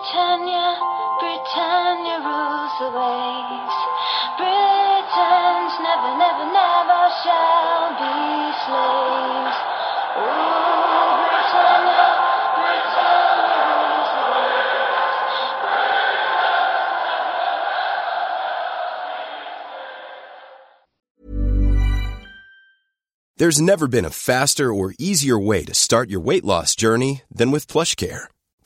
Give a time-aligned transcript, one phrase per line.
[0.00, 0.80] Britannia,
[1.20, 3.76] Britannia rules the waves.
[4.40, 9.60] Britons never, never, never shall be slaves.
[10.16, 10.24] Ooh,
[11.20, 12.16] Britannia,
[12.56, 15.20] Britannia rules the waves.
[23.36, 27.50] There's never been a faster or easier way to start your weight loss journey than
[27.50, 28.28] with PlushCare.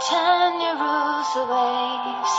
[0.00, 2.32] Pretend you rule the waves.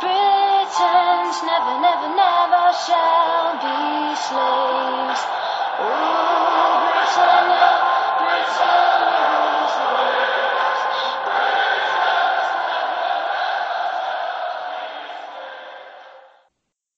[0.00, 5.22] Britons never, never, never shall be slaves.
[5.80, 7.70] Rule Britannia,
[8.20, 10.82] Britannia rules the waves.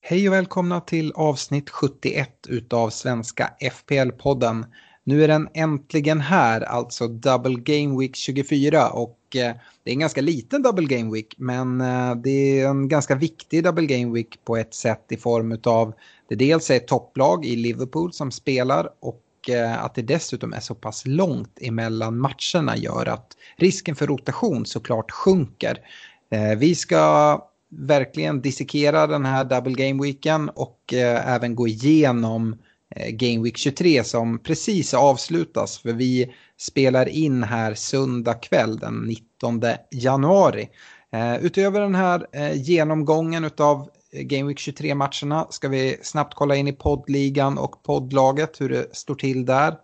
[0.02, 4.64] Hej och välkomna till avsnitt 71 utav Svenska FPL-podden.
[5.10, 9.98] Nu är den äntligen här, alltså Double Game Week 24 och eh, det är en
[9.98, 14.44] ganska liten Double Game Week men eh, det är en ganska viktig Double Game Week
[14.44, 15.92] på ett sätt i form av
[16.28, 20.60] det dels är ett topplag i Liverpool som spelar och eh, att det dessutom är
[20.60, 25.78] så pass långt emellan matcherna gör att risken för rotation såklart sjunker.
[26.56, 27.38] Vi ska
[27.70, 32.56] verkligen dissekera den här double game weeken och även gå igenom
[32.96, 38.94] Eh, Game Week 23 som precis avslutas för vi spelar in här söndag kväll den
[38.94, 40.68] 19 januari.
[41.12, 46.68] Eh, utöver den här eh, genomgången av Game Week 23-matcherna ska vi snabbt kolla in
[46.68, 49.74] i poddligan och poddlaget hur det står till där.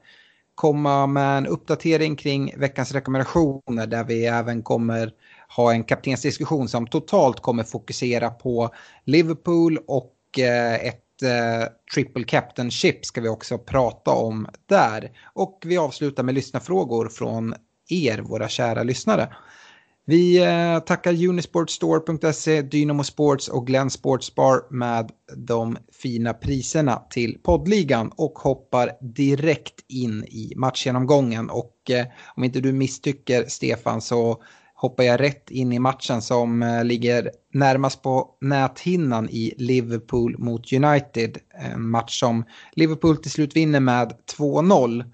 [0.55, 5.13] Komma med en uppdatering kring veckans rekommendationer där vi även kommer
[5.57, 8.71] ha en kaptensdiskussion som totalt kommer fokusera på
[9.05, 10.13] Liverpool och
[10.83, 15.11] ett eh, triple captainship ska vi också prata om där.
[15.35, 17.55] Och vi avslutar med lyssnarfrågor från
[17.89, 19.29] er, våra kära lyssnare.
[20.09, 28.13] Vi eh, tackar Unisportstore.se, Dynamo Sports och Glenn Sportsbar med de fina priserna till poddligan
[28.17, 31.51] och hoppar direkt in i matchgenomgången.
[31.51, 32.07] Och eh,
[32.37, 34.43] om inte du misstycker Stefan så
[34.77, 40.73] hoppar jag rätt in i matchen som eh, ligger närmast på näthinnan i Liverpool mot
[40.73, 41.39] United.
[41.73, 45.05] En match som Liverpool till slut vinner med 2-0.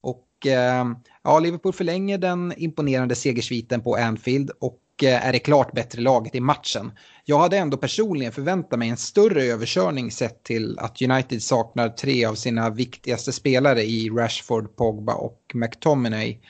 [0.00, 0.86] Och eh,
[1.22, 6.34] ja, Liverpool förlänger den imponerande segersviten på Anfield och eh, är det klart bättre laget
[6.34, 6.92] i matchen.
[7.24, 12.24] Jag hade ändå personligen förväntat mig en större överkörning sett till att United saknar tre
[12.24, 16.40] av sina viktigaste spelare i Rashford, Pogba och McTominay.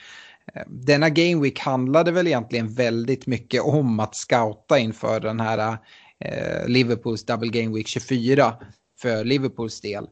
[0.67, 5.77] Denna Game Week handlade väl egentligen väldigt mycket om att scouta inför den här
[6.19, 8.53] eh, Liverpools Double Game Week 24
[9.01, 10.07] för Liverpools del.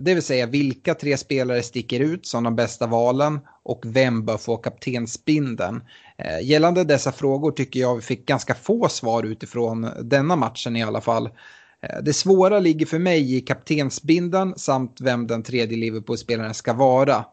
[0.00, 4.36] Det vill säga vilka tre spelare sticker ut som de bästa valen och vem bör
[4.36, 5.80] få kaptensbindeln.
[6.18, 10.82] Eh, gällande dessa frågor tycker jag vi fick ganska få svar utifrån denna matchen i
[10.82, 11.26] alla fall.
[11.82, 17.24] Eh, Det svåra ligger för mig i kaptensbindeln samt vem den tredje Liverpool-spelaren ska vara.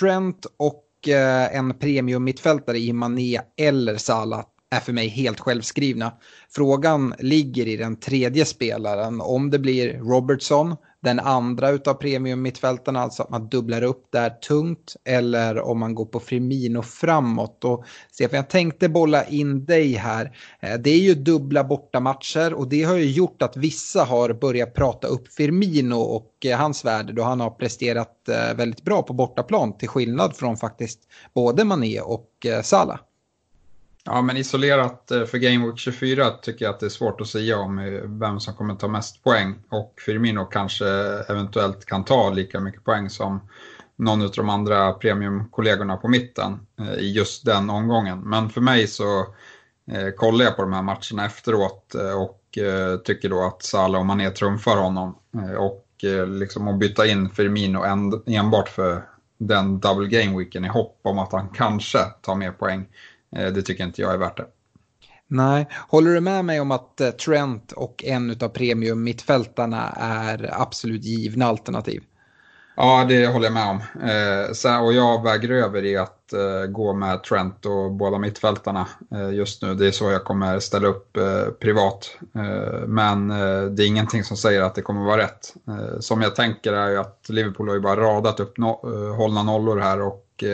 [0.00, 5.40] Trent och och eh, en premium mittfältare i Mané eller Salah är för mig helt
[5.40, 6.12] självskrivna.
[6.50, 13.00] Frågan ligger i den tredje spelaren, om det blir Robertson, den andra utav premium mittfältarna,
[13.00, 17.64] alltså att man dubblar upp där tungt, eller om man går på Firmino framåt.
[17.64, 20.36] Och Stefan, jag tänkte bolla in dig här.
[20.60, 24.74] Eh, det är ju dubbla bortamatcher och det har ju gjort att vissa har börjat
[24.74, 29.12] prata upp Firmino och eh, hans värde då han har presterat eh, väldigt bra på
[29.12, 31.00] bortaplan till skillnad från faktiskt
[31.34, 32.26] både Mané och
[32.62, 32.98] Salah.
[34.12, 37.26] Ja, men isolerat eh, för Game Week 24 tycker jag att det är svårt att
[37.26, 39.54] säga om eh, vem som kommer ta mest poäng.
[39.68, 40.86] Och Firmino kanske
[41.28, 43.48] eventuellt kan ta lika mycket poäng som
[43.96, 48.20] någon av de andra premiumkollegorna på mitten eh, i just den omgången.
[48.20, 49.26] Men för mig så
[50.16, 52.58] kollar jag på de här matcherna efteråt och
[53.04, 55.18] tycker då att Salah och Mané trumfar honom.
[55.58, 55.86] Och
[56.26, 57.84] liksom att byta in Firmino
[58.26, 59.04] enbart för
[59.38, 62.86] den double game weeken i hopp om att han kanske tar mer poäng.
[63.36, 64.46] Eh, Det tycker inte jag är värt det.
[65.28, 70.50] Nej, håller du med mig om att eh, Trent och en av premium mittfältarna är
[70.62, 72.02] absolut givna alternativ?
[72.76, 73.80] Ja, det håller jag med om.
[74.08, 79.30] Eh, och jag väger över i att eh, gå med Trent och båda mittfältarna eh,
[79.34, 79.74] just nu.
[79.74, 81.18] Det är så jag kommer ställa upp
[81.60, 82.18] privat.
[82.86, 83.28] Men
[83.76, 85.54] det är ingenting som säger att det kommer vara rätt.
[86.00, 90.00] som jag tänker är att Liverpool har ju bara radat upp no hållna nollor här
[90.02, 90.44] och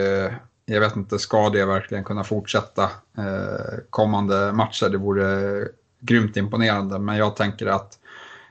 [0.66, 2.82] jag vet inte, ska det verkligen kunna fortsätta
[3.18, 4.88] eh, kommande matcher?
[4.88, 5.68] Det vore
[6.00, 7.98] grymt imponerande, men jag tänker att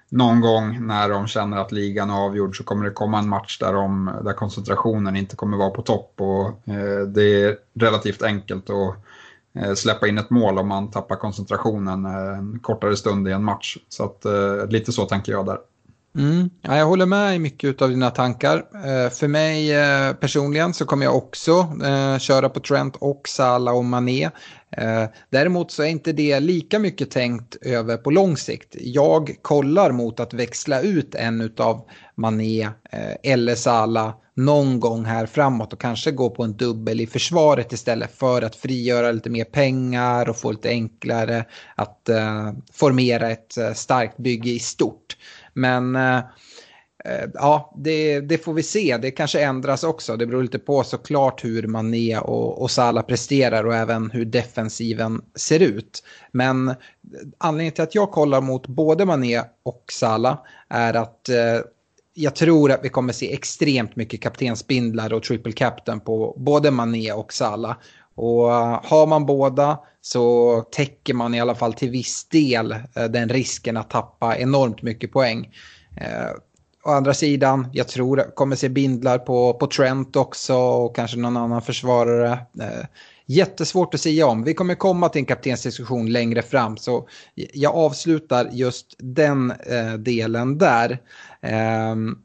[0.09, 3.59] någon gång när de känner att ligan är avgjord så kommer det komma en match
[3.59, 6.13] där, de, där koncentrationen inte kommer vara på topp.
[6.17, 8.95] Och, eh, det är relativt enkelt att
[9.55, 13.43] eh, släppa in ett mål om man tappar koncentrationen eh, en kortare stund i en
[13.43, 13.77] match.
[13.89, 15.57] Så att, eh, lite så tänker jag där.
[16.15, 16.49] Mm.
[16.61, 18.57] Ja, jag håller med i mycket av dina tankar.
[18.57, 21.51] Eh, för mig eh, personligen så kommer jag också
[21.85, 24.23] eh, köra på Trent och Salah och Mané.
[24.77, 28.75] Eh, däremot så är inte det lika mycket tänkt över på lång sikt.
[28.79, 31.81] Jag kollar mot att växla ut en av
[32.15, 37.07] Mané eh, eller Salah någon gång här framåt och kanske gå på en dubbel i
[37.07, 41.45] försvaret istället för att frigöra lite mer pengar och få lite enklare
[41.75, 45.17] att eh, formera ett eh, starkt bygge i stort.
[45.53, 46.17] Men eh,
[47.05, 48.97] eh, ja, det, det, får vi se.
[48.97, 50.17] Det kanske ändras också.
[50.17, 55.21] Det beror lite på såklart hur Mané och, och Salah presterar och även hur defensiven
[55.35, 56.03] ser ut.
[56.31, 56.75] Men
[57.37, 60.37] anledningen till att jag kollar mot både Mané och Salah
[60.69, 61.59] är att eh,
[62.17, 67.11] jag tror att vi kommer se extremt mycket kaptensbindlar och triple captain på både Mané
[67.11, 67.75] och Salah.
[68.15, 73.03] Och eh, har man båda så täcker man i alla fall till viss del eh,
[73.03, 75.53] den risken att tappa enormt mycket poäng.
[75.97, 76.31] Eh,
[76.83, 81.17] å andra sidan, jag tror det kommer se bindlar på, på Trent också och kanske
[81.17, 82.31] någon annan försvarare.
[82.61, 82.85] Eh,
[83.25, 84.43] jättesvårt att säga om.
[84.43, 89.53] Vi kommer komma till en kaptensdiskussion längre fram så jag avslutar just den
[89.97, 90.99] delen där.
[91.45, 92.17] Ehm,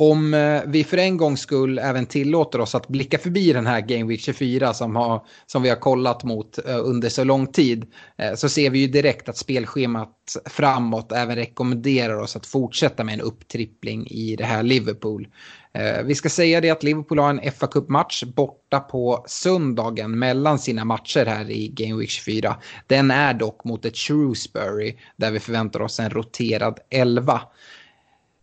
[0.00, 3.80] om eh, vi för en gångs skull även tillåter oss att blicka förbi den här
[3.80, 7.86] Game Week 24 som, har, som vi har kollat mot eh, under så lång tid
[8.16, 13.14] eh, så ser vi ju direkt att spelschemat framåt även rekommenderar oss att fortsätta med
[13.14, 15.28] en upptrippling i det här Liverpool.
[16.04, 20.84] Vi ska säga det att Liverpool har en fa Cup-match borta på söndagen mellan sina
[20.84, 22.56] matcher här i Game Week 24.
[22.86, 27.40] Den är dock mot ett Shrewsbury där vi förväntar oss en roterad 11.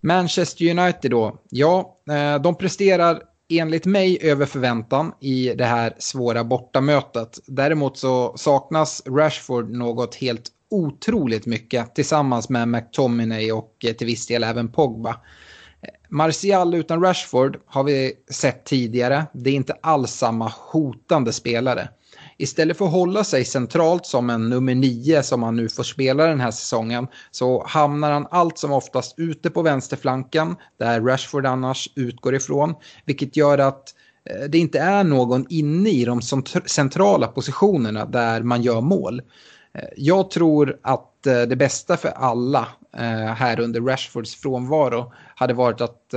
[0.06, 6.44] Manchester United då, ja, eh, de presterar enligt mig över förväntan i det här svåra
[6.44, 7.40] bortamötet.
[7.48, 14.28] Däremot så saknas Rashford något helt otroligt mycket tillsammans med McTominay och eh, till viss
[14.28, 15.16] del även Pogba.
[16.10, 19.26] Martial utan Rashford har vi sett tidigare.
[19.34, 21.90] Det är inte alls samma hotande spelare
[22.38, 26.28] istället för att hålla sig centralt som en nummer nio som han nu får spela
[26.28, 31.90] den här säsongen så hamnar han allt som oftast ute på vänsterflanken där Rashford annars
[31.96, 32.76] utgår ifrån.
[33.06, 33.96] Vilket gör att
[34.30, 36.22] eh, det inte är någon inne i de
[36.66, 39.22] centrala positionerna där man gör mål.
[39.74, 42.68] Eh, jag tror att eh, det bästa för alla
[43.38, 46.14] här under Rashfords frånvaro hade varit att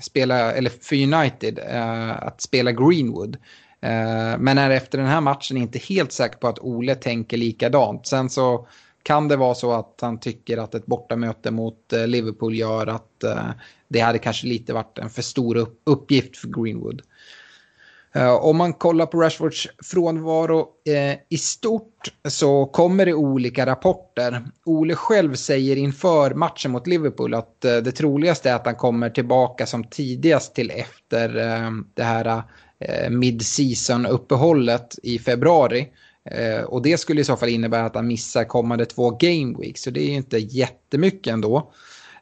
[0.00, 1.58] spela, eller för United,
[2.18, 3.36] att spela Greenwood.
[3.82, 8.06] Eh, men är efter den här matchen inte helt säker på att Ole tänker likadant.
[8.06, 8.66] Sen så
[9.02, 13.24] kan det vara så att han tycker att ett bortamöte mot eh, Liverpool gör att
[13.24, 13.50] eh,
[13.88, 17.02] det hade kanske lite varit en för stor uppgift för Greenwood.
[18.40, 20.68] Om man kollar på Rashfords frånvaro
[21.28, 24.44] i stort så kommer det olika rapporter.
[24.64, 29.66] Ole själv säger inför matchen mot Liverpool att det troligaste är att han kommer tillbaka
[29.66, 31.28] som tidigast till efter
[31.94, 32.42] det här
[32.88, 35.88] Eh, mid-season-uppehållet i februari.
[36.30, 39.82] Eh, och det skulle i så fall innebära att han missar kommande två game weeks.
[39.82, 41.72] Så det är ju inte jättemycket ändå.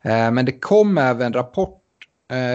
[0.02, 1.76] Eh, men det kom även rapport,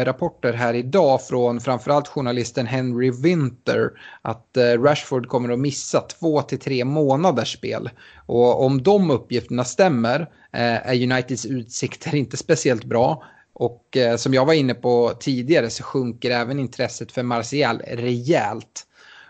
[0.03, 3.89] rapporter här idag från framförallt journalisten Henry Winter
[4.21, 7.89] att Rashford kommer att missa två till tre månaders spel.
[8.25, 13.24] Och om de uppgifterna stämmer är Uniteds utsikter inte speciellt bra.
[13.55, 18.88] Och eh, som jag var inne på tidigare så sjunker även intresset för Martial rejält.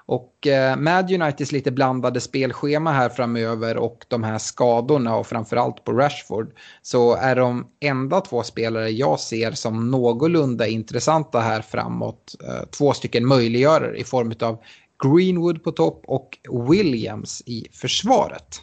[0.07, 5.83] Och eh, med Uniteds lite blandade spelschema här framöver och de här skadorna och framförallt
[5.83, 6.51] på Rashford
[6.81, 12.35] så är de enda två spelare jag ser som någorlunda intressanta här framåt.
[12.47, 14.57] Eh, två stycken möjliggörare i form av
[15.03, 16.37] Greenwood på topp och
[16.69, 18.61] Williams i försvaret.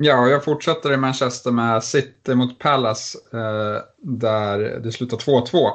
[0.00, 5.70] Ja, jag fortsätter i Manchester med City mot Palace eh, där det slutar 2-2.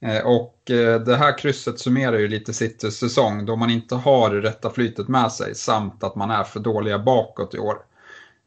[0.00, 4.30] Eh, och eh, det här krysset summerar ju lite Citys säsong då man inte har
[4.30, 7.76] det rätta flytet med sig samt att man är för dåliga bakåt i år.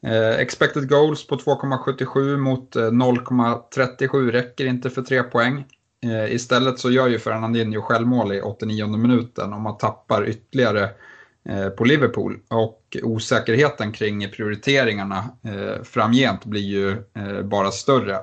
[0.05, 5.65] Eh, expected goals på 2,77 mot eh, 0,37 räcker inte för tre poäng.
[6.03, 10.89] Eh, istället så gör ju Fernandinho självmål i 89 minuten och man tappar ytterligare
[11.49, 12.39] Eh, på Liverpool.
[12.47, 18.19] Och osäkerheten kring prioriteringarna eh, framgent blir ju eh, bara större.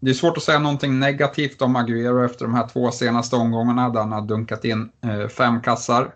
[0.00, 3.88] Det är svårt att säga någonting negativt om Agüero efter de här två senaste omgångarna
[3.88, 4.90] där han har dunkat in
[5.28, 6.14] fem kassar.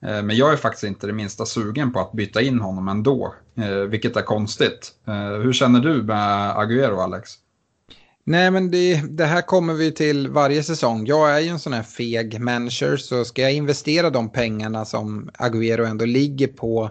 [0.00, 3.34] Men jag är faktiskt inte det minsta sugen på att byta in honom ändå,
[3.88, 4.92] vilket är konstigt.
[5.42, 7.30] Hur känner du med Agüero, Alex?
[8.24, 11.06] Nej, men det, det, här kommer vi till varje säsong.
[11.06, 15.30] Jag är ju en sån här feg manager, så ska jag investera de pengarna som
[15.38, 16.90] Agüero ändå ligger på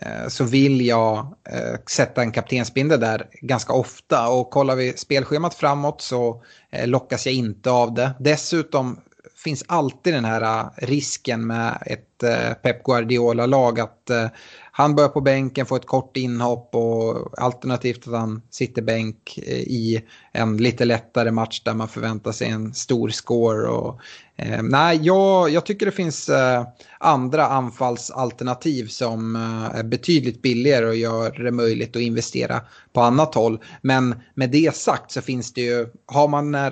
[0.00, 1.18] eh, så vill jag
[1.50, 4.28] eh, sätta en kaptensbindel där ganska ofta.
[4.28, 8.10] Och kollar vi spelschemat framåt så eh, lockas jag inte av det.
[8.20, 9.00] Dessutom
[9.44, 14.26] finns alltid den här eh, risken med ett eh, Pep Guardiola-lag att eh,
[14.74, 19.58] han börjar på bänken, får ett kort inhopp och alternativt att han sitter bänk eh,
[19.58, 23.68] i en lite lättare match där man förväntar sig en stor score.
[23.68, 24.00] Och,
[24.36, 26.66] eh, nej, jag, jag tycker det finns eh,
[26.98, 32.60] andra anfallsalternativ som eh, är betydligt billigare och gör det möjligt att investera
[32.92, 33.58] på annat håll.
[33.82, 36.64] Men med det sagt så finns det ju, har man den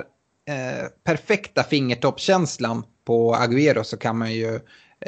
[0.51, 4.61] eh, perfekta fingertoppkänslan på Agüero så kan man ju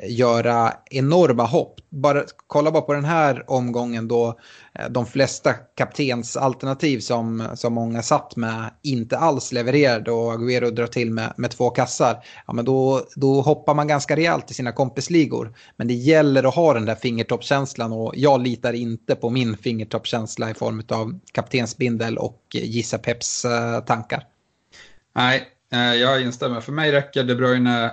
[0.02, 1.80] göra enorma hopp.
[1.88, 4.38] Bara, kolla bara på den här omgången då
[4.74, 10.86] eh, de flesta kaptensalternativ som, som många satt med inte alls levererade och Agüero drar
[10.86, 12.24] till med, med två kassar.
[12.46, 15.54] Ja, men då, då hoppar man ganska rejält i sina kompisligor.
[15.76, 20.50] Men det gäller att ha den där fingertoppskänslan och jag litar inte på min fingertoppskänsla
[20.50, 24.26] i form av kaptensbindel och gissa Peps eh, tankar.
[25.14, 26.60] Nej, eh, jag instämmer.
[26.60, 27.90] För mig räcker De Bruyne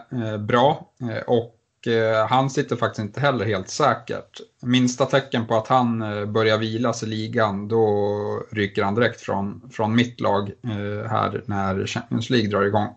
[0.47, 0.91] bra
[1.27, 4.41] och Eh, han sitter faktiskt inte heller helt säkert.
[4.61, 9.69] Minsta tecken på att han eh, börjar vilas i ligan, då ryker han direkt från,
[9.71, 12.87] från mitt lag eh, här när Champions League drar igång.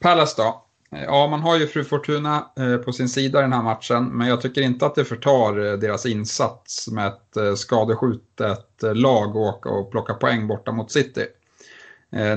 [0.00, 0.64] Palace då?
[0.90, 2.46] Ja, man har ju Fru Fortuna
[2.84, 6.06] på sin sida i den här matchen, men jag tycker inte att det förtar deras
[6.06, 11.26] insats med ett skadeskjutet lag och åka och plocka poäng borta mot City.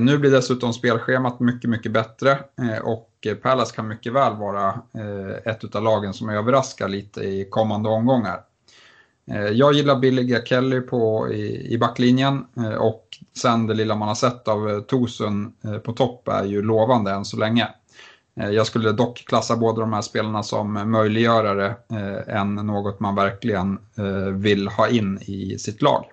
[0.00, 2.38] Nu blir dessutom spelschemat mycket, mycket bättre
[2.82, 7.48] och Eh, Palace kan mycket väl vara eh, ett av lagen som överraskar lite i
[7.50, 8.40] kommande omgångar.
[9.30, 12.44] Eh, jag gillar billiga Kelly på, i, i backlinjen
[12.78, 15.52] och sen det lilla man har sett av Tosun
[15.84, 17.68] på topp är ju lovande än så länge.
[18.34, 21.74] Jag skulle dock klassa båda de här spelarna som möjliggörare
[22.26, 23.78] än något man verkligen
[24.34, 26.04] vill ha in i sitt lag.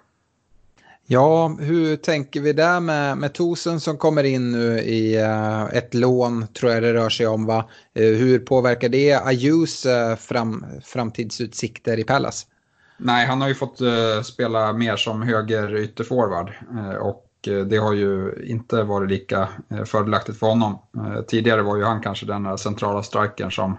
[1.13, 5.93] Ja, hur tänker vi där med, med Tosen som kommer in nu i uh, ett
[5.93, 7.45] lån, tror jag det rör sig om.
[7.45, 7.69] Va?
[7.99, 12.47] Uh, hur påverkar det Ajus uh, fram, framtidsutsikter i Pallas?
[12.97, 13.79] Nej, han har ju fått
[14.23, 16.51] spela mer som höger ytterforward
[17.01, 17.27] och
[17.69, 19.47] det har ju inte varit lika
[19.85, 20.79] fördelaktigt för honom.
[21.27, 23.77] Tidigare var ju han kanske den centrala strikern som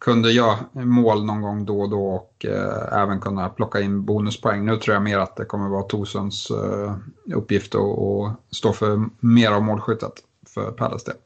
[0.00, 4.64] kunde göra mål någon gång då och då och eh, även kunna plocka in bonuspoäng.
[4.64, 6.96] Nu tror jag mer att det kommer vara Tosuns eh,
[7.34, 10.12] uppgift att stå för mer av målskyttet
[10.46, 11.16] för Palace del.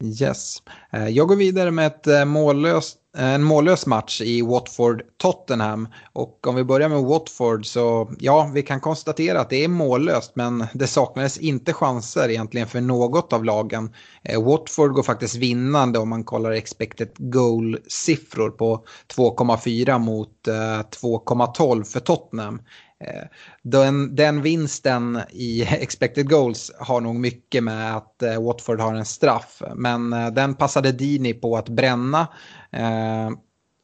[0.00, 0.62] Yes.
[0.90, 5.88] Eh, jag går vidare med ett eh, mållöst en mållös match i Watford-Tottenham.
[6.12, 10.32] Och om vi börjar med Watford så ja, vi kan konstatera att det är mållöst
[10.34, 13.94] men det saknades inte chanser egentligen för något av lagen.
[14.22, 18.84] Eh, Watford går faktiskt vinnande om man kollar expected goal-siffror på
[19.16, 22.62] 2,4 mot eh, 2,12 för Tottenham.
[23.04, 23.24] Eh,
[23.62, 29.04] den, den vinsten i expected goals har nog mycket med att eh, Watford har en
[29.04, 29.62] straff.
[29.74, 32.28] Men eh, den passade Dini på att bränna.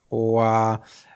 [0.08, 0.40] Och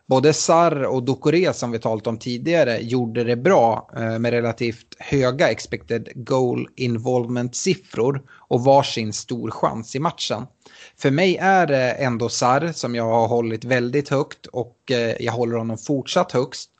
[0.06, 5.50] både Sar och Dokore som vi talat om tidigare gjorde det bra med relativt höga
[5.50, 10.46] expected goal involvement-siffror och varsin stor chans i matchen.
[11.00, 15.32] För mig är det ändå Sar som jag har hållit väldigt högt och eh, jag
[15.32, 16.70] håller honom fortsatt högst.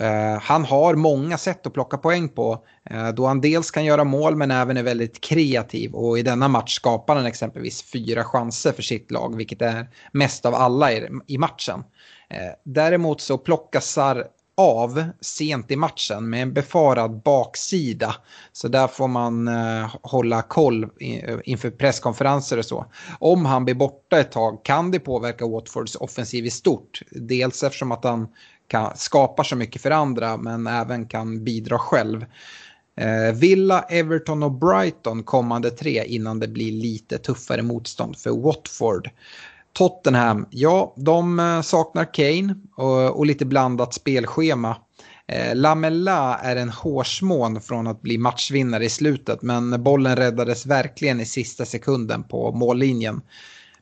[0.00, 2.64] Eh, han har många sätt att plocka poäng på.
[2.90, 5.94] Eh, då han dels kan göra mål men även är väldigt kreativ.
[5.94, 9.36] Och i denna match skapar han exempelvis fyra chanser för sitt lag.
[9.36, 10.92] Vilket är mest av alla
[11.26, 11.84] i, matchen.
[12.64, 14.26] Däremot så plockas Sar
[14.56, 18.14] av sent i matchen med en befarad baksida.
[18.52, 22.86] Så där får man eh, hålla koll eh, inför presskonferenser och så.
[23.18, 27.02] Om han blir borta ett tag kan det påverka Watfords offensiv i stort.
[27.10, 28.28] Dels eftersom att han
[28.68, 32.24] kan, skapar så mycket för andra men även kan bidra själv.
[32.96, 39.10] Eh, Villa, Everton och Brighton kommande tre innan det blir lite tuffare motstånd för Watford.
[39.72, 44.76] Tottenham, ja, de eh, saknar Kane och, och lite blandat spelschema.
[45.26, 51.20] Eh, Lamela är en hårsmån från att bli matchvinnare i slutet men bollen räddades verkligen
[51.20, 53.20] i sista sekunden på mållinjen.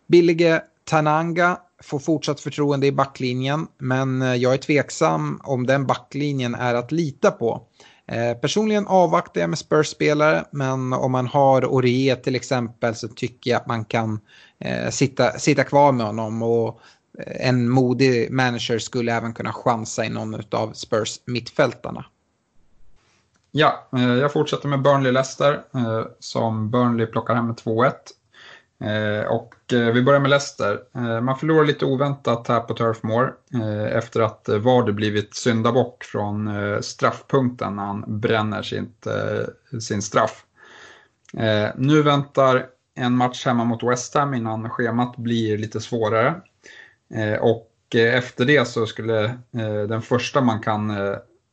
[0.07, 6.55] Billige Tananga får fortsatt förtroende i backlinjen men eh, jag är tveksam om den backlinjen
[6.55, 7.63] är att lita på.
[8.07, 13.51] Eh, personligen avvaktar jag med Spurs-spelare, men om man har Orie till exempel så tycker
[13.51, 14.21] jag att man kan
[14.61, 16.43] eh, sitta, sitta kvar med honom.
[16.43, 16.81] Och
[17.19, 22.05] eh, en modig manager skulle även kunna chansa i någon av Spurs mittfältarna.
[23.51, 27.93] Ja, eh, jag fortsätter med Burnley-Leicester eh, som Burnley plockar hem med 2-1.
[29.29, 30.81] Och vi börjar med Leicester.
[31.21, 33.35] Man förlorar lite oväntat här på Turf Moor
[33.93, 36.51] efter att Vardy blivit syndabock från
[36.83, 38.63] straffpunkten när han bränner
[39.81, 40.45] sin straff.
[41.77, 42.67] Nu väntar
[43.01, 46.41] en match hemma mot West Ham innan schemat blir lite svårare.
[47.15, 50.93] Eh, och eh, efter det så skulle eh, den första man kan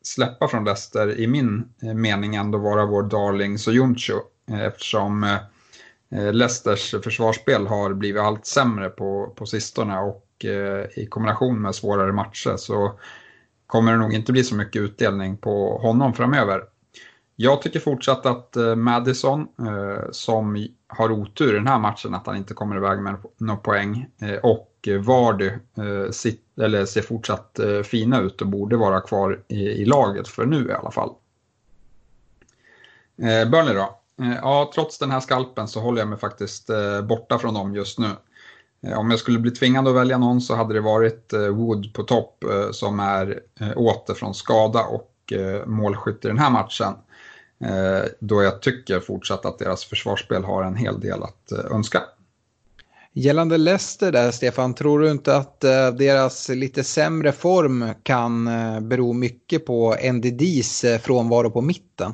[0.01, 4.13] släppa från Leicester i min mening ändå vara vår darling Soyuncu
[4.51, 5.37] eftersom
[6.09, 10.45] Leicesters försvarsspel har blivit allt sämre på, på sistone och
[10.95, 12.99] i kombination med svårare matcher så
[13.67, 16.63] kommer det nog inte bli så mycket utdelning på honom framöver.
[17.35, 19.47] Jag tycker fortsatt att Madison,
[20.11, 24.07] som har otur i den här matchen att han inte kommer iväg med några poäng,
[24.21, 29.39] eh, och Vardy eh, sit, eller ser fortsatt eh, fina ut och borde vara kvar
[29.47, 31.09] i, i laget för nu i alla fall.
[33.21, 33.99] Eh, Burnley då?
[34.21, 37.75] Eh, ja, trots den här skalpen så håller jag mig faktiskt eh, borta från dem
[37.75, 38.09] just nu.
[38.81, 42.03] Eh, om jag skulle bli tvingad att välja någon så hade det varit Wood på
[42.03, 43.39] topp som är
[43.75, 45.13] åter från skada och
[45.65, 46.93] målskytt i den här matchen.
[48.19, 52.03] Då jag tycker fortsatt att deras försvarsspel har en hel del att önska.
[53.13, 55.59] Gällande Leicester där, Stefan, tror du inte att
[55.97, 58.45] deras lite sämre form kan
[58.89, 62.13] bero mycket på NDDs frånvaro på mitten?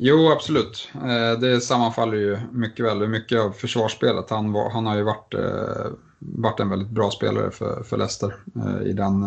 [0.00, 0.88] Jo, absolut.
[0.94, 3.08] Eh, det sammanfaller ju mycket väl.
[3.08, 4.30] Mycket av försvarsspelet.
[4.30, 5.86] Han, var, han har ju varit, eh,
[6.18, 9.24] varit en väldigt bra spelare för, för Leicester eh, i den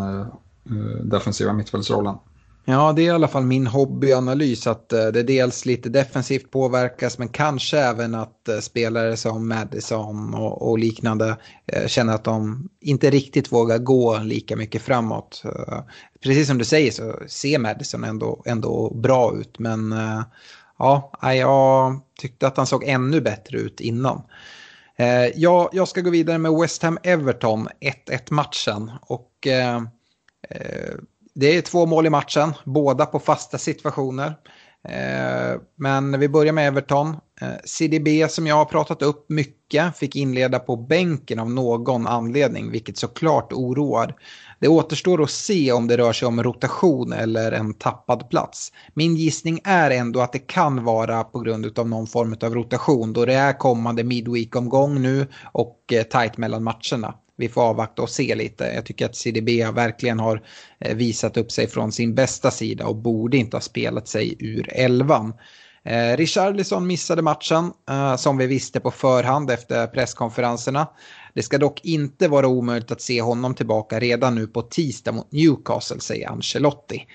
[1.02, 2.14] defensiva mittfältsrollen.
[2.64, 7.18] Ja, det är i alla fall min hobbyanalys att eh, det dels lite defensivt påverkas
[7.18, 12.68] men kanske även att eh, spelare som Madison och, och liknande eh, känner att de
[12.80, 15.42] inte riktigt vågar gå lika mycket framåt.
[16.22, 19.94] Precis som du säger så ser Madison ändå, ändå bra ut men
[20.78, 24.22] ja, jag tyckte att han såg ännu bättre ut innan.
[25.34, 27.68] Jag, jag ska gå vidare med West Ham Everton
[28.08, 28.90] 1-1 matchen.
[29.02, 29.80] Och, eh,
[31.34, 34.34] det är två mål i matchen, båda på fasta situationer.
[34.88, 37.16] Eh, men vi börjar med Everton.
[37.40, 42.70] Eh, CDB som jag har pratat upp mycket fick inleda på bänken av någon anledning,
[42.70, 44.14] vilket såklart oroar.
[44.60, 48.72] Det återstår att se om det rör sig om rotation eller en tappad plats.
[48.94, 53.12] Min gissning är ändå att det kan vara på grund av någon form av rotation
[53.12, 57.14] då det är kommande midweek-omgång nu och eh, tajt mellan matcherna.
[57.36, 58.64] Vi får avvakta och se lite.
[58.64, 60.42] Jag tycker att CDB verkligen har
[60.80, 64.68] eh, visat upp sig från sin bästa sida och borde inte ha spelat sig ur
[64.72, 65.34] elvan.
[65.84, 70.88] Eh, Richarlison missade matchen eh, som vi visste på förhand efter presskonferenserna.
[71.34, 75.32] Det ska dock inte vara omöjligt att se honom tillbaka redan nu på tisdag mot
[75.32, 77.06] Newcastle, säger Ancelotti.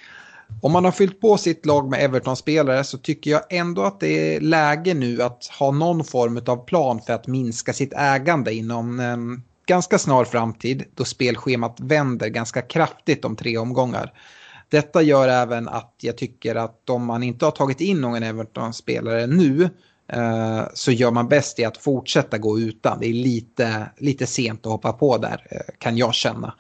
[0.61, 4.35] Om man har fyllt på sitt lag med Everton-spelare så tycker jag ändå att det
[4.35, 8.99] är läge nu att ha någon form av plan för att minska sitt ägande inom
[8.99, 14.13] ehm, ganska snar framtid då spelschemat vänder ganska kraftigt om tre omgångar.
[14.69, 19.27] Detta gör även att jag tycker att om man inte har tagit in någon Everton-spelare
[19.27, 19.69] nu
[20.13, 22.99] Eh, så gör man bäst i att fortsätta gå utan.
[22.99, 26.53] Det är lite, lite sent att hoppa på där, eh, kan jag känna.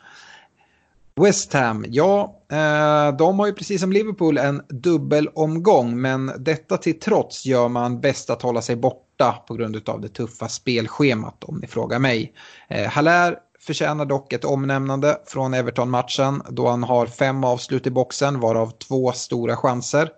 [1.15, 6.99] West Ham, ja, eh, de har ju precis som Liverpool en dubbelomgång, men detta till
[6.99, 11.57] trots gör man bäst att hålla sig borta på grund av det tuffa spelschemat om
[11.57, 12.33] ni frågar mig.
[12.67, 18.39] Eh, Haller förtjänar dock ett omnämnande från Everton-matchen då han har fem avslut i boxen
[18.39, 20.09] varav två stora chanser.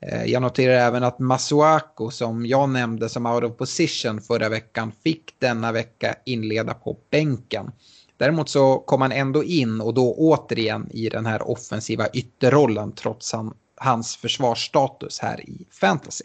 [0.00, 4.92] Eh, jag noterar även att Masuako som jag nämnde som out of position förra veckan
[5.04, 7.72] fick denna vecka inleda på bänken.
[8.16, 13.32] Däremot så kom han ändå in och då återigen i den här offensiva ytterrollen trots
[13.32, 16.24] han, hans försvarsstatus här i fantasy.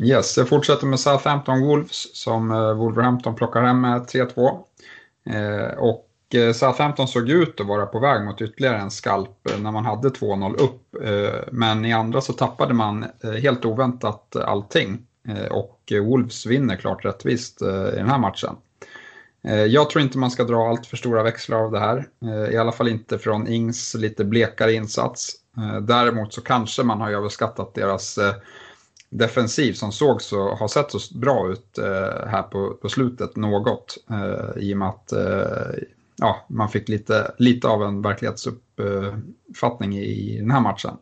[0.00, 4.58] Yes, jag fortsätter med Southampton Wolves som eh, Wolverhampton plockar hem med 3-2.
[5.30, 9.58] Eh, och eh, Southampton såg ut att vara på väg mot ytterligare en skalp eh,
[9.58, 11.04] när man hade 2-0 upp.
[11.04, 13.06] Eh, men i andra så tappade man
[13.42, 15.06] helt oväntat allting.
[15.50, 18.56] Och Wolves vinner klart rättvist i den här matchen.
[19.68, 22.08] Jag tror inte man ska dra allt för stora växlar av det här.
[22.50, 25.32] I alla fall inte från Ings lite blekare insats.
[25.82, 28.18] Däremot så kanske man har överskattat deras
[29.18, 33.96] defensiv som såg så, har sett så bra ut eh, här på, på slutet något.
[34.10, 35.82] Eh, I och med att eh,
[36.16, 40.96] ja, man fick lite, lite av en verklighetsuppfattning i den här matchen.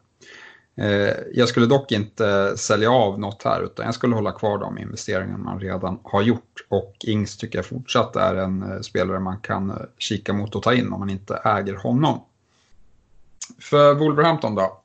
[0.76, 4.78] Eh, jag skulle dock inte sälja av något här utan jag skulle hålla kvar de
[4.78, 6.66] investeringar man redan har gjort.
[6.68, 10.74] Och Ings tycker jag fortsatt är en eh, spelare man kan kika mot och ta
[10.74, 12.24] in om man inte äger honom.
[13.58, 14.81] För Wolverhampton då?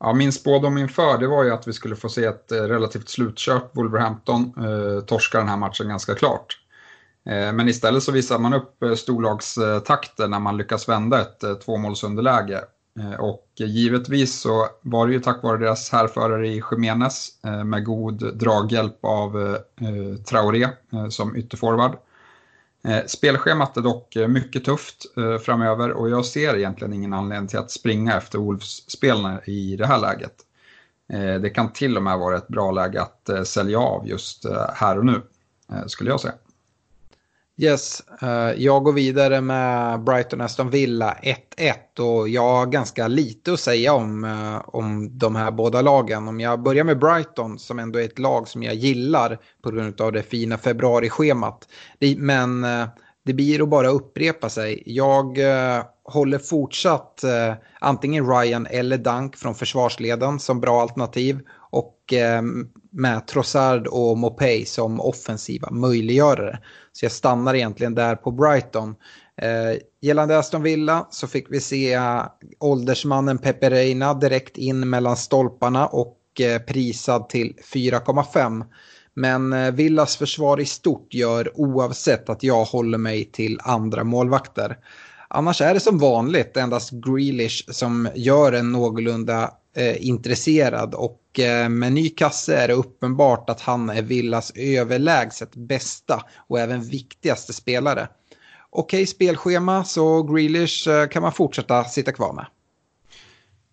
[0.00, 3.08] Ja, min spådom inför det var ju att vi skulle få se ett eh, relativt
[3.08, 6.58] slutkört Wolverhampton eh, torska den här matchen ganska klart.
[7.26, 11.54] Eh, men istället så visar man upp eh, storlagstakter när man lyckas vända ett eh,
[11.54, 12.64] tvåmålsunderläge
[12.98, 17.84] Eh, och givetvis så var det ju tack vare deras härförare i Jiménez eh, med
[17.84, 20.68] god draghjälp av eh, Traoré
[21.10, 21.96] som ytterforward.
[22.86, 27.48] Eh, spelschemat är dock eh, mycket tufft eh, framöver och jag ser egentligen ingen anledning
[27.48, 30.34] till att springa efter Wolves-spelarna i det här läget.
[31.42, 35.06] Det kan till och med vara ett bra läge att sälja av just här och
[35.06, 35.22] nu,
[35.86, 36.34] skulle jag säga.
[37.58, 43.52] Yes, eh, jag går vidare med Brighton Aston Villa 1-1 och jag har ganska lite
[43.52, 46.28] att säga om, eh, om de här båda lagen.
[46.28, 50.00] Om jag börjar med Brighton som ändå är ett lag som jag gillar på grund
[50.00, 51.68] av det fina februarischemat.
[52.16, 52.88] Men eh,
[53.24, 54.82] det blir att bara upprepa sig.
[54.86, 55.38] Jag
[56.04, 57.24] håller fortsatt
[57.80, 61.40] antingen Ryan eller Dunk från försvarsleden som bra alternativ
[61.70, 62.14] och
[62.96, 66.58] med Trossard och Mopey som offensiva möjliggörare.
[66.92, 68.94] Så jag stannar egentligen där på Brighton.
[69.42, 72.22] Eh, gällande Aston Villa så fick vi se eh,
[72.60, 78.64] åldersmannen Pepe Reina direkt in mellan stolparna och eh, prisad till 4,5.
[79.14, 84.76] Men eh, Villas försvar i stort gör oavsett att jag håller mig till andra målvakter.
[85.28, 91.68] Annars är det som vanligt endast Grealish som gör en någorlunda eh, intresserad och eh,
[91.68, 97.52] med ny kasse är det uppenbart att han är Villas överlägset bästa och även viktigaste
[97.52, 98.08] spelare.
[98.70, 102.46] Okej spelschema så Grealish eh, kan man fortsätta sitta kvar med.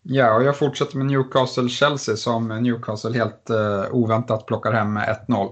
[0.01, 5.51] Ja, och jag fortsätter med Newcastle-Chelsea som Newcastle helt eh, oväntat plockar hem med 1-0.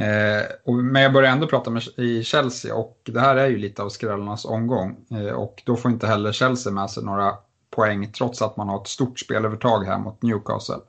[0.00, 3.58] Eh, och, men jag börjar ändå prata med i Chelsea och det här är ju
[3.58, 4.96] lite av skrällarnas omgång.
[5.10, 7.34] Eh, och då får inte heller Chelsea med sig några
[7.70, 10.80] poäng trots att man har ett stort spelövertag här mot Newcastle.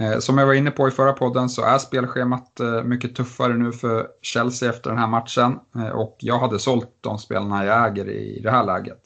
[0.00, 3.54] Eh, som jag var inne på i förra podden så är spelschemat eh, mycket tuffare
[3.54, 7.88] nu för Chelsea efter den här matchen eh, och jag hade sålt de spelarna jag
[7.88, 9.00] äger i det här läget.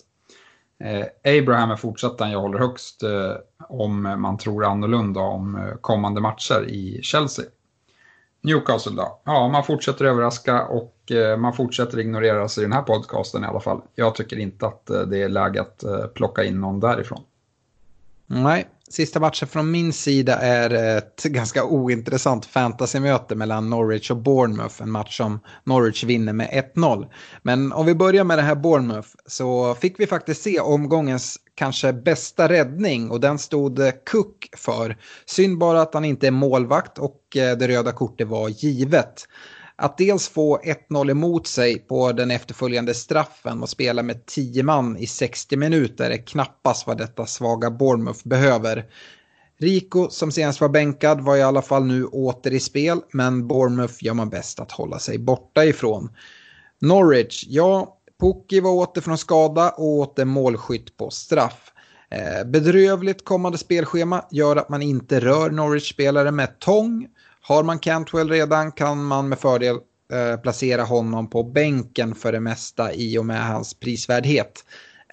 [0.85, 3.35] Eh, Abraham är fortsatt den jag håller högst eh,
[3.69, 7.45] om man tror annorlunda om eh, kommande matcher i Chelsea.
[8.43, 9.21] Newcastle då?
[9.25, 13.61] Ja, man fortsätter överraska och eh, man fortsätter ignoreras i den här podcasten i alla
[13.61, 13.81] fall.
[13.95, 17.21] Jag tycker inte att eh, det är läge att eh, plocka in någon därifrån.
[18.27, 24.83] Nej, sista matchen från min sida är ett ganska ointressant fantasymöte mellan Norwich och Bournemouth.
[24.83, 27.07] En match som Norwich vinner med 1-0.
[27.43, 31.93] Men om vi börjar med det här Bournemouth så fick vi faktiskt se omgångens kanske
[31.93, 34.97] bästa räddning och den stod Cook för.
[35.27, 39.27] Synd bara att han inte är målvakt och eh, det röda kortet var givet.
[39.83, 44.97] Att dels få 1-0 emot sig på den efterföljande straffen och spela med 10 man
[44.97, 48.85] i 60 minuter är knappast vad detta svaga Bournemouth behöver.
[49.59, 54.05] Rico som senast var bänkad var i alla fall nu åter i spel men Bournemouth
[54.05, 56.11] gör man bäst att hålla sig borta ifrån.
[56.81, 61.73] Norwich, ja, Pukki var åter från skada och åter målskytt på straff.
[62.11, 67.09] Eh, bedrövligt kommande spelschema gör att man inte rör Norwich-spelare med tång.
[67.43, 69.77] Har man Cantwell redan kan man med fördel
[70.13, 74.65] eh, placera honom på bänken för det mesta i och med hans prisvärdhet.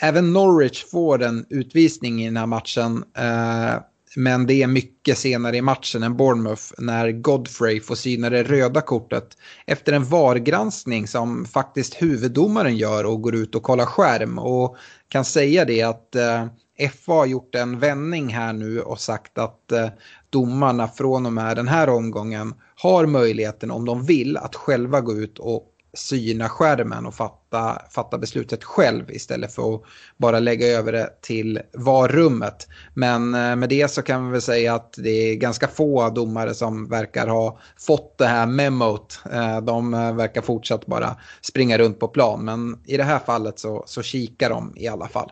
[0.01, 3.03] Även Norwich får en utvisning i den här matchen.
[3.17, 3.81] Eh,
[4.15, 8.81] men det är mycket senare i matchen än Bournemouth när Godfrey får syna det röda
[8.81, 14.77] kortet efter en VAR-granskning som faktiskt huvuddomaren gör och går ut och kollar skärm och
[15.07, 16.45] kan säga det att eh,
[16.87, 19.87] FA har gjort en vändning här nu och sagt att eh,
[20.29, 25.13] domarna från och med den här omgången har möjligheten om de vill att själva gå
[25.13, 29.81] ut och syna skärmen och fatta, fatta beslutet själv istället för att
[30.17, 32.67] bara lägga över det till varummet.
[32.93, 36.53] Men eh, med det så kan vi väl säga att det är ganska få domare
[36.53, 39.19] som verkar ha fått det här memot.
[39.31, 42.45] Eh, de verkar fortsatt bara springa runt på plan.
[42.45, 45.31] Men i det här fallet så, så kikar de i alla fall.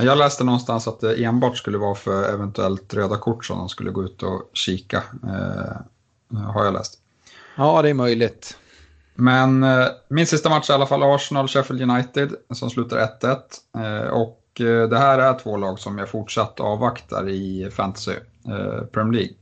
[0.00, 3.90] Jag läste någonstans att det enbart skulle vara för eventuellt röda kort som de skulle
[3.90, 5.02] gå ut och kika.
[5.22, 6.98] Eh, har jag läst.
[7.56, 8.56] Ja, det är möjligt.
[9.14, 13.36] Men eh, min sista match är i alla fall Arsenal-Sheffield United som slutar 1-1.
[13.78, 14.44] Eh, och
[14.90, 18.12] det här är två lag som jag fortsatt avvaktar i Fantasy
[18.92, 19.34] Premier League.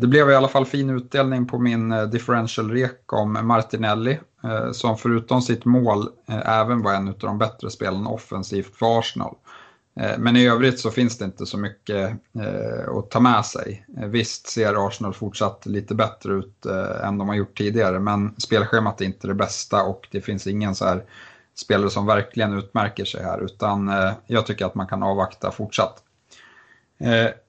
[0.00, 4.18] Det blev i alla fall fin utdelning på min differential-rek om Martinelli
[4.72, 9.34] som förutom sitt mål även var en av de bättre spelarna offensivt för Arsenal.
[10.00, 13.86] Eh, men i övrigt så finns det inte så mycket eh, att ta med sig.
[13.98, 16.66] Eh, visst ser Arsenal fortsatt lite bättre ut
[17.02, 20.74] än de har gjort tidigare, men spelschemat är inte det bästa och det finns ingen
[20.74, 21.04] så här
[21.54, 23.90] spelare som verkligen utmärker sig här, utan
[24.26, 26.02] jag tycker att man kan avvakta fortsatt.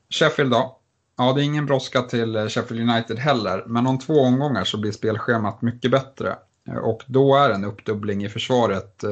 [0.09, 0.79] Sheffield då?
[1.17, 4.91] Ja, det är ingen brådska till Sheffield United heller, men om två omgångar så blir
[4.91, 6.35] spelschemat mycket bättre.
[6.67, 9.11] Eh, och då är en uppdubbling i försvaret eh,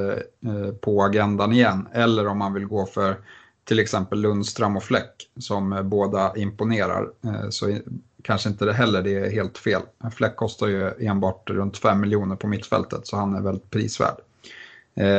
[0.51, 1.87] eh, på agendan igen.
[1.93, 3.15] Eller om man vill gå för
[3.63, 7.09] till exempel Lundström och Fläck som båda imponerar.
[7.49, 7.77] Så
[8.21, 9.81] kanske inte det heller det är helt fel.
[10.15, 14.15] Fläck kostar ju enbart runt 5 miljoner på mittfältet så han är väldigt prisvärd.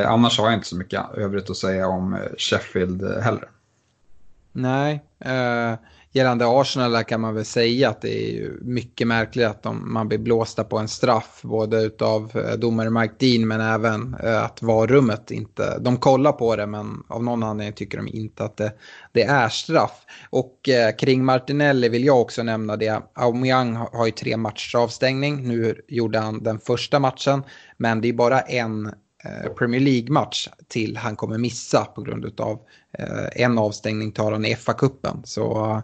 [0.05, 3.49] Annars har jag inte så mycket övrigt att säga om Sheffield heller.
[4.51, 5.73] Nej, eh,
[6.17, 10.17] gällande Arsenal kan man väl säga att det är mycket märkligt att de, man blir
[10.17, 15.31] blåsta på en straff både av eh, domare Mike Dean men även eh, att varummet
[15.31, 18.73] inte, de kollar på det men av någon anledning tycker de inte att det,
[19.11, 20.05] det är straff.
[20.29, 25.47] Och eh, kring Martinelli vill jag också nämna det, Aubameyang har ju tre matchers avstängning,
[25.47, 27.43] nu gjorde han den första matchen
[27.77, 28.85] men det är bara en
[29.23, 32.59] eh, Premier League-match till han kommer missa på grund av
[33.35, 35.21] en avstängning tar han i FA-cupen.
[35.23, 35.81] Så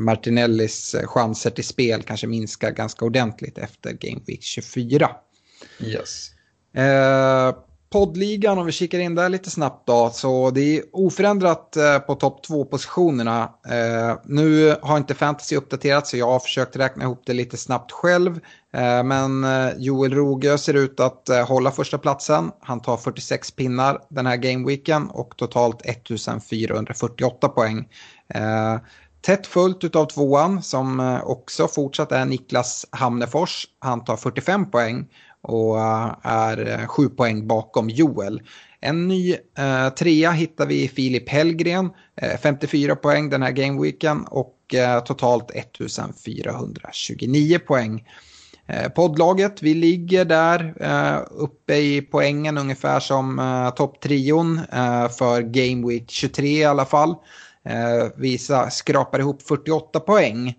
[0.00, 5.10] Martinellis chanser till spel kanske minskar ganska ordentligt efter Game Week 24.
[5.80, 6.30] Yes
[7.94, 12.14] poddligan, om vi kikar in där lite snabbt då, så det är oförändrat eh, på
[12.14, 13.42] topp 2-positionerna.
[13.42, 17.92] Eh, nu har inte fantasy uppdaterats så jag har försökt räkna ihop det lite snabbt
[17.92, 18.40] själv.
[18.72, 22.50] Eh, men eh, Joel Rogö ser ut att eh, hålla första platsen.
[22.60, 27.88] Han tar 46 pinnar den här gameweeken och totalt 1448 poäng.
[29.24, 33.66] Tätt följt av tvåan som eh, också fortsatt är Niklas Hamnefors.
[33.78, 35.06] Han tar 45 poäng
[35.40, 38.42] och eh, är eh, 7 poäng bakom Joel.
[38.80, 44.24] En ny eh, trea hittar vi i Filip Hellgren, eh, 54 poäng den här gameweeken
[44.24, 48.04] och eh, totalt 1429 poäng.
[48.66, 55.42] Eh, poddlaget, vi ligger där eh, uppe i poängen ungefär som eh, topptrion eh, för
[55.42, 57.14] Game Week 23 i alla fall.
[57.64, 60.54] Eh, skrapar ihop 48 poäng.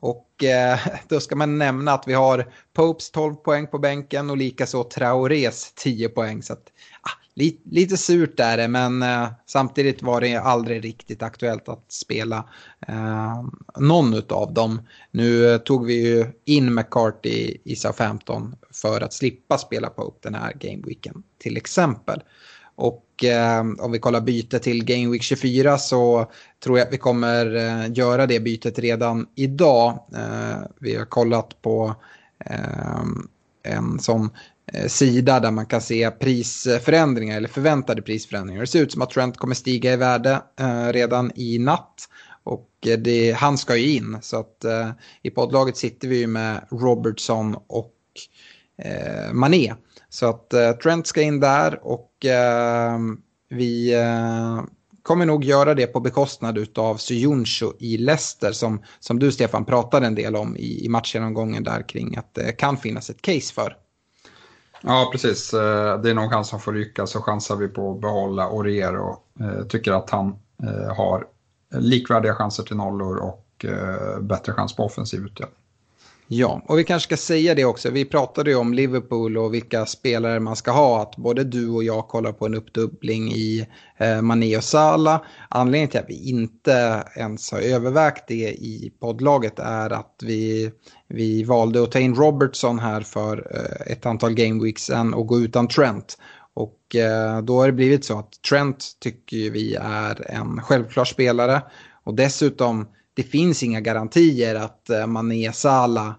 [0.00, 4.36] Och eh, då ska man nämna att vi har Popes 12 poäng på bänken och
[4.36, 6.42] likaså Traores 10 poäng.
[6.42, 11.22] Så att, ah, li, lite surt är det, men eh, samtidigt var det aldrig riktigt
[11.22, 12.48] aktuellt att spela
[12.88, 13.44] eh,
[13.78, 14.80] någon av dem.
[15.10, 20.34] Nu eh, tog vi ju in McCarthy i SA-15 för att slippa spela Pope den
[20.34, 22.22] här gameweeken till exempel.
[22.74, 26.30] Och eh, om vi kollar byte till Game Week 24 så
[26.64, 30.06] tror jag att vi kommer eh, göra det bytet redan idag.
[30.14, 31.94] Eh, vi har kollat på
[32.46, 33.04] eh,
[33.62, 34.30] en sån
[34.72, 38.60] eh, sida där man kan se prisförändringar eller förväntade prisförändringar.
[38.60, 42.08] Det ser ut som att Trent kommer stiga i värde eh, redan i natt.
[42.42, 44.90] Och eh, det, han ska ju in så att eh,
[45.22, 47.94] i poddlaget sitter vi med Robertson och
[48.84, 49.74] Eh, mané.
[50.08, 52.98] Så att eh, Trent ska in där och eh,
[53.48, 54.62] vi eh,
[55.02, 60.06] kommer nog göra det på bekostnad av Suyunsho i Leicester som, som du Stefan pratade
[60.06, 63.76] en del om i, i matchgenomgången där kring att det kan finnas ett case för.
[64.82, 65.54] Ja, precis.
[65.54, 68.96] Eh, det är nog han som får rycka så chansar vi på att behålla Orier
[68.96, 70.38] och eh, tycker att han
[70.96, 71.26] har
[71.74, 73.66] likvärdiga chanser till nollor och
[74.20, 75.59] bättre chans på offensiv utdelning.
[76.32, 77.90] Ja, och vi kanske ska säga det också.
[77.90, 81.02] Vi pratade ju om Liverpool och vilka spelare man ska ha.
[81.02, 83.66] Att både du och jag kollar på en uppdubbling i
[83.96, 85.22] eh, Mané och Salah.
[85.48, 90.70] Anledningen till att vi inte ens har övervägt det i poddlaget är att vi,
[91.08, 95.40] vi valde att ta in Robertson här för eh, ett antal gameweeks sen och gå
[95.40, 96.18] utan Trent.
[96.54, 101.62] Och eh, då har det blivit så att Trent tycker vi är en självklar spelare.
[102.04, 106.14] Och dessutom det finns inga garantier att eh, Mané Sala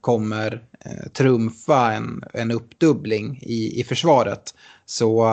[0.00, 4.54] kommer eh, trumfa en, en uppdubbling i, i försvaret.
[4.86, 5.26] Så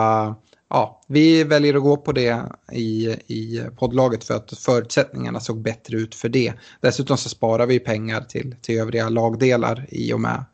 [0.68, 5.96] ja, vi väljer att gå på det i, i poddlaget för att förutsättningarna såg bättre
[5.96, 6.52] ut för det.
[6.80, 10.44] Dessutom så sparar vi pengar till, till övriga lagdelar i och med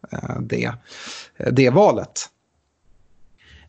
[0.40, 0.72] det,
[1.52, 2.30] det valet.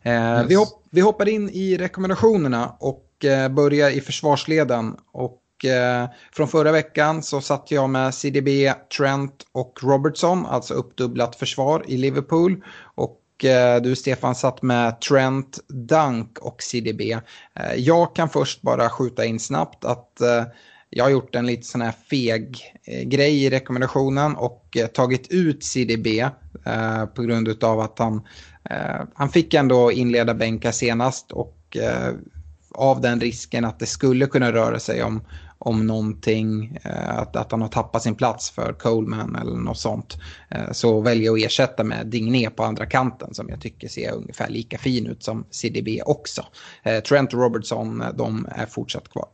[0.04, 0.50] Yes.
[0.50, 3.04] Vi, hopp, vi hoppar in i rekommendationerna och
[3.50, 4.96] börjar i försvarsleden.
[5.12, 11.36] Och eh, från förra veckan så satt jag med CDB, Trent och Robertson, alltså uppdubblat
[11.36, 12.64] försvar i Liverpool.
[12.94, 17.00] Och eh, du Stefan satt med Trent, Dunk och CDB.
[17.10, 20.44] Eh, jag kan först bara skjuta in snabbt att eh,
[20.90, 26.06] jag har gjort en lite sån här feg grej i rekommendationen och tagit ut CDB
[27.14, 28.22] på grund av att han,
[29.14, 31.76] han fick ändå inleda bänka senast och
[32.78, 35.22] av den risken att det skulle kunna röra sig om
[35.58, 40.16] om någonting, eh, att, att han har tappat sin plats för Coleman eller något sånt.
[40.48, 44.14] Eh, så väljer jag att ersätta med Digné på andra kanten som jag tycker ser
[44.14, 46.42] ungefär lika fin ut som CDB också.
[46.82, 49.26] Eh, Trent och Robertson, de är fortsatt kvar.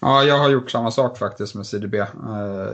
[0.00, 1.94] Ja, jag har gjort samma sak faktiskt med CDB.
[1.94, 2.08] Jag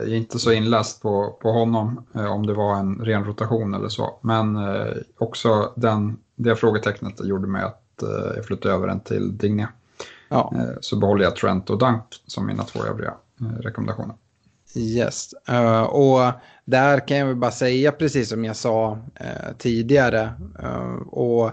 [0.03, 4.19] är inte så inläst på, på honom om det var en ren rotation eller så.
[4.21, 4.57] Men
[5.17, 8.03] också den, det frågetecknet gjorde mig att
[8.35, 9.67] jag flyttade över den till Digné.
[10.33, 10.53] Ja.
[10.55, 14.15] Eh, så behåller jag Trent och Dunk som mina två övriga eh, rekommendationer.
[14.75, 16.31] Yes, uh, och
[16.65, 18.99] där kan jag väl bara säga precis som jag sa
[19.57, 20.33] tidigare.
[21.07, 21.51] Och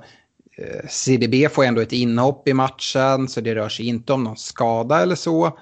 [0.89, 5.03] CDB får ändå ett inhopp i matchen så det rör sig inte om någon skada
[5.03, 5.59] eller så.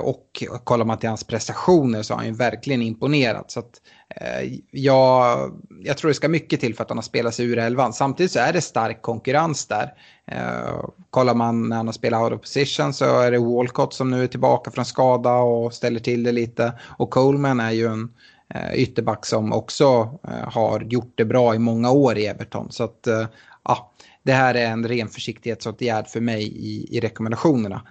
[0.00, 3.50] Och kollar man till hans prestationer så har han ju verkligen imponerat.
[3.50, 7.02] Så att, eh, Eh, jag, jag tror det ska mycket till för att han har
[7.02, 7.92] spelat sig ur elvan.
[7.92, 9.94] Samtidigt så är det stark konkurrens där.
[10.26, 14.10] Eh, kollar man när han har spelat out of position så är det Walcott som
[14.10, 16.72] nu är tillbaka från skada och ställer till det lite.
[16.98, 18.12] Och Coleman är ju en
[18.54, 22.70] eh, ytterback som också eh, har gjort det bra i många år i Everton.
[22.70, 23.26] Så att, eh,
[23.64, 27.82] ja, det här är en ren försiktighetsåtgärd för mig i, i rekommendationerna.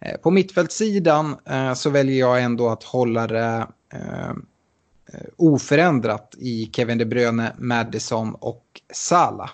[0.00, 4.32] Eh, på mittfältssidan eh, så väljer jag ändå att hålla det eh,
[5.16, 9.50] Eh, oförändrat i Kevin De Bruyne, Madison och Salah.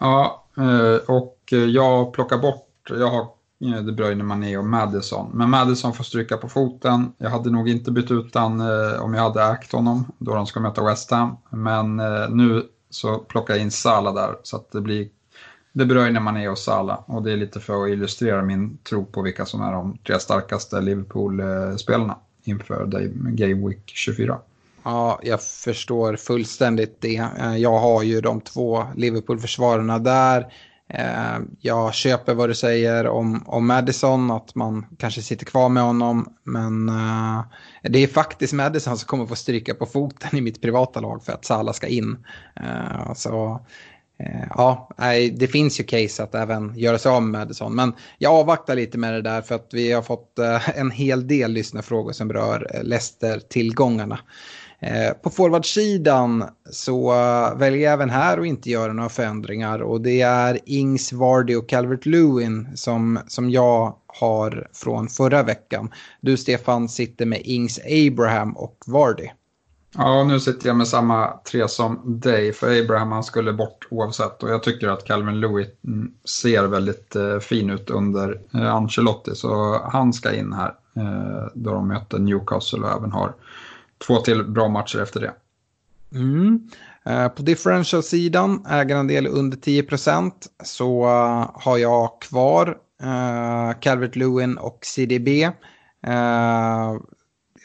[0.00, 5.30] Ja, eh, och jag plockar bort, jag har eh, De Bruyne, Mané och Madison.
[5.34, 7.12] Men Madison får stryka på foten.
[7.18, 8.60] Jag hade nog inte bytt ut den
[9.00, 11.36] om jag hade ägt honom då de ska möta West Ham.
[11.50, 11.96] Men
[12.36, 15.08] nu så plockar jag in Salah där så att det blir
[15.72, 16.98] De Bruyne, Mané och Salah.
[17.06, 20.18] Och det är lite för att illustrera min tro på vilka som är de tre
[20.18, 22.16] starkaste Liverpool-spelarna
[22.48, 22.86] inför
[23.32, 24.38] Game Week 24.
[24.82, 27.16] Ja, jag förstår fullständigt det.
[27.16, 30.46] Eh, jag har ju de två Liverpool-försvararna där.
[30.88, 35.82] Eh, jag köper vad du säger om, om Madison, att man kanske sitter kvar med
[35.82, 36.36] honom.
[36.44, 37.40] Men uh,
[37.82, 41.32] det är faktiskt Madison som kommer få stryka på foten i mitt privata lag för
[41.32, 42.26] att Salah ska in.
[42.60, 43.60] Uh, så
[44.18, 44.88] Eh, ja,
[45.32, 47.74] det finns ju case att även göra sig av med Madison.
[47.74, 51.26] Men jag avvaktar lite med det där för att vi har fått eh, en hel
[51.26, 54.18] del lyssnarfrågor som rör eh, Leicester-tillgångarna.
[55.22, 57.10] På forwardsidan så
[57.56, 61.68] väljer jag även här att inte göra några förändringar och det är Ings, Vardy och
[61.68, 65.90] Calvert Lewin som, som jag har från förra veckan.
[66.20, 69.28] Du Stefan sitter med Ings, Abraham och Vardy.
[69.98, 74.42] Ja, nu sitter jag med samma tre som dig, för Abraham han skulle bort oavsett
[74.42, 79.34] och jag tycker att Calvin Lewis mm, ser väldigt eh, fin ut under eh, Ancelotti
[79.34, 83.34] så han ska in här eh, då de möter Newcastle och även har
[84.06, 85.32] två till bra matcher efter det.
[86.12, 86.70] Mm.
[87.04, 90.32] Eh, på differential-sidan, ägarandel under 10%
[90.64, 95.28] så uh, har jag kvar uh, Calvert Lewin och CDB.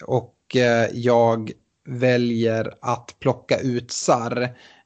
[0.05, 0.35] och
[0.93, 1.51] jag
[1.85, 4.41] väljer att plocka ut SAR.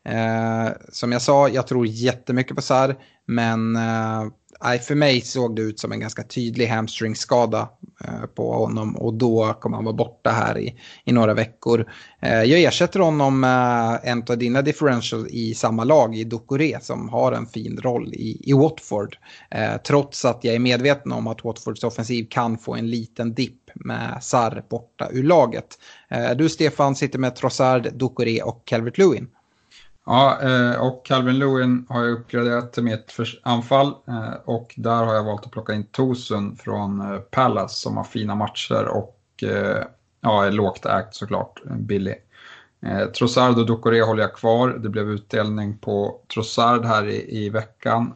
[0.05, 4.23] Eh, som jag sa, jag tror jättemycket på SAR, men eh,
[4.65, 7.69] nej, för mig såg det ut som en ganska tydlig hamstringskada
[8.03, 10.75] eh, på honom och då kommer han vara borta här i,
[11.05, 11.85] i några veckor.
[12.21, 17.09] Eh, jag ersätter honom med en av dina differential i samma lag i Dukore som
[17.09, 19.17] har en fin roll i, i Watford.
[19.51, 23.61] Eh, trots att jag är medveten om att Watfords offensiv kan få en liten dipp
[23.75, 25.79] med Sar borta ur laget.
[26.35, 29.27] Du Stefan sitter med Trossard, Dukore och Calvert Lewin.
[30.05, 35.13] Ja, eh, och Calvin Lewin har jag uppgraderat till mitt anfall eh, och där har
[35.13, 39.11] jag valt att plocka in Tosun från eh, Palace som har fina matcher och
[40.21, 42.15] ja, är lågt ägt såklart, billig.
[43.17, 44.69] Trossard och Ducoré håller jag kvar.
[44.69, 48.13] Det blev utdelning på Trossard här i, i veckan,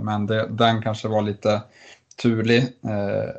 [0.00, 1.62] men det, den kanske var lite
[2.22, 2.68] turlig.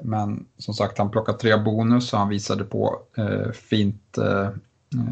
[0.01, 2.99] Men som sagt, han plockade tre bonus och han visade på
[3.53, 4.17] fint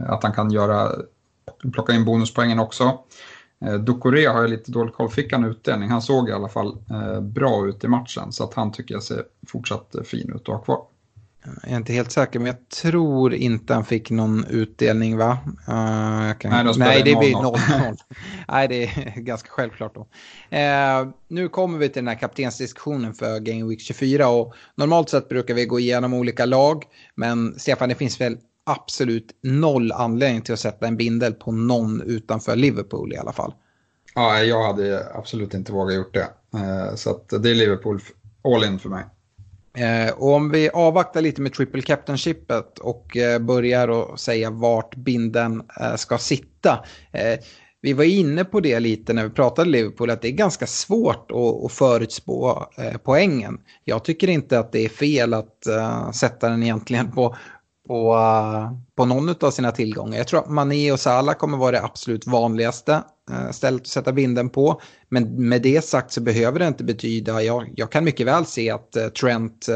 [0.07, 0.91] att han kan göra
[1.73, 2.99] plocka in bonuspoängen också.
[3.65, 5.89] Eh, Ducoré har jag lite dålig koll, fick han utdelning?
[5.89, 9.03] Han såg i alla fall eh, bra ut i matchen så att han tycker jag
[9.03, 10.81] ser fortsatt eh, fin ut att ha kvar.
[11.63, 15.37] Jag är inte helt säker, men jag tror inte han fick någon utdelning va?
[15.45, 16.51] Uh, kan...
[16.51, 17.97] Nej, Nej, det blir 0-0.
[18.47, 20.01] Nej, det är ganska självklart då.
[20.01, 25.29] Uh, nu kommer vi till den här kaptensdiskussionen för Game Week 24 och normalt sett
[25.29, 26.83] brukar vi gå igenom olika lag,
[27.15, 32.01] men Stefan, det finns väl absolut noll anledning till att sätta en bindel på någon
[32.01, 33.53] utanför Liverpool i alla fall.
[34.15, 36.27] Ja, jag hade absolut inte vågat gjort det.
[36.95, 37.99] Så att det är Liverpool
[38.43, 39.03] all in för mig.
[39.73, 44.95] Eh, och om vi avvaktar lite med triple captainshipet och eh, börjar att säga vart
[44.95, 46.85] binden eh, ska sitta.
[47.11, 47.39] Eh,
[47.81, 51.31] vi var inne på det lite när vi pratade Liverpool, att det är ganska svårt
[51.65, 53.59] att, förutspå eh, poängen.
[53.83, 55.67] Jag tycker inte att det är fel att
[56.13, 57.35] sätta den egentligen på,
[57.91, 60.17] på, uh, på någon av sina tillgångar.
[60.17, 64.11] Jag tror att Mané och Salah kommer vara det absolut vanligaste uh, stället att sätta
[64.11, 64.81] binden på.
[65.09, 68.69] Men med det sagt så behöver det inte betyda, jag, jag kan mycket väl se
[68.69, 69.69] att eh, Trent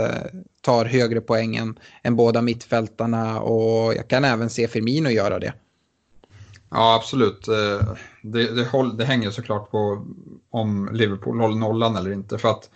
[0.62, 5.54] tar högre poäng än, än båda mittfältarna och jag kan även se Firmino göra det.
[6.70, 7.46] Ja, absolut.
[8.22, 10.06] Det, det, håll, det, hänger såklart på
[10.50, 12.38] om Liverpool håller nollan eller inte.
[12.38, 12.70] För att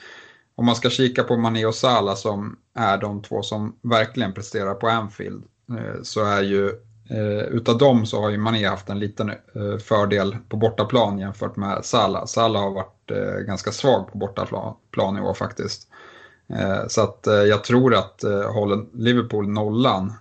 [0.60, 4.74] om man ska kika på Mané och Salah som är de två som verkligen presterar
[4.74, 6.68] på Anfield eh, så är ju
[7.10, 11.56] eh, utav dem så har ju Mané haft en liten eh, fördel på bortaplan jämfört
[11.56, 12.26] med Salah.
[12.26, 13.12] Salah har varit
[13.48, 15.88] ganska svag på bortaplan i år faktiskt.
[16.88, 20.14] Så att jag tror att håller Liverpool nollan,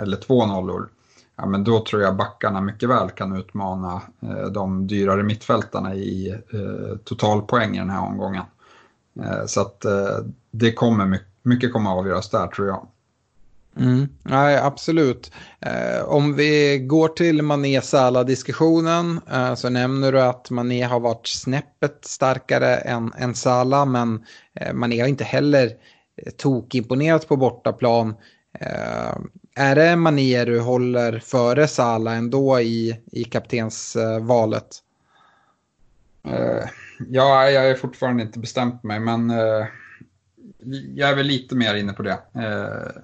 [0.00, 0.88] eller två nollor,
[1.36, 4.02] ja, men då tror jag backarna mycket väl kan utmana
[4.50, 6.34] de dyrare mittfältarna i
[7.04, 8.44] totalpoäng i den här omgången.
[9.22, 10.18] Eh, så att eh,
[10.50, 12.86] det kommer mycket, kommer avgöras där tror jag.
[13.76, 15.32] Mm, nej, absolut.
[15.60, 21.26] Eh, om vi går till Mané Salah-diskussionen eh, så nämner du att Mané har varit
[21.26, 25.70] snäppet starkare än, än Salah men eh, Mané har inte heller
[26.16, 28.14] eh, tokimponerat på bortaplan.
[28.60, 29.16] Eh,
[29.56, 34.80] är det Mané du håller före Sala ändå i, i kaptensvalet?
[36.98, 39.66] Ja, jag är fortfarande inte bestämt mig, men eh,
[40.94, 42.18] jag är väl lite mer inne på det.
[42.32, 43.02] Eh,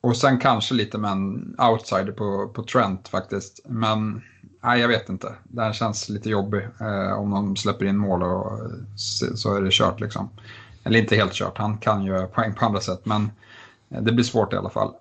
[0.00, 3.60] och sen kanske lite med en outsider på, på Trent faktiskt.
[3.64, 4.22] Men
[4.62, 5.32] nej, jag vet inte.
[5.42, 6.68] Det här känns lite jobbig.
[6.80, 8.70] Eh, om de släpper in mål och eh,
[9.34, 10.28] så är det kört liksom.
[10.84, 13.00] Eller inte helt kört, han kan ju poäng på andra sätt.
[13.04, 13.30] Men
[13.90, 14.94] eh, det blir svårt i alla fall.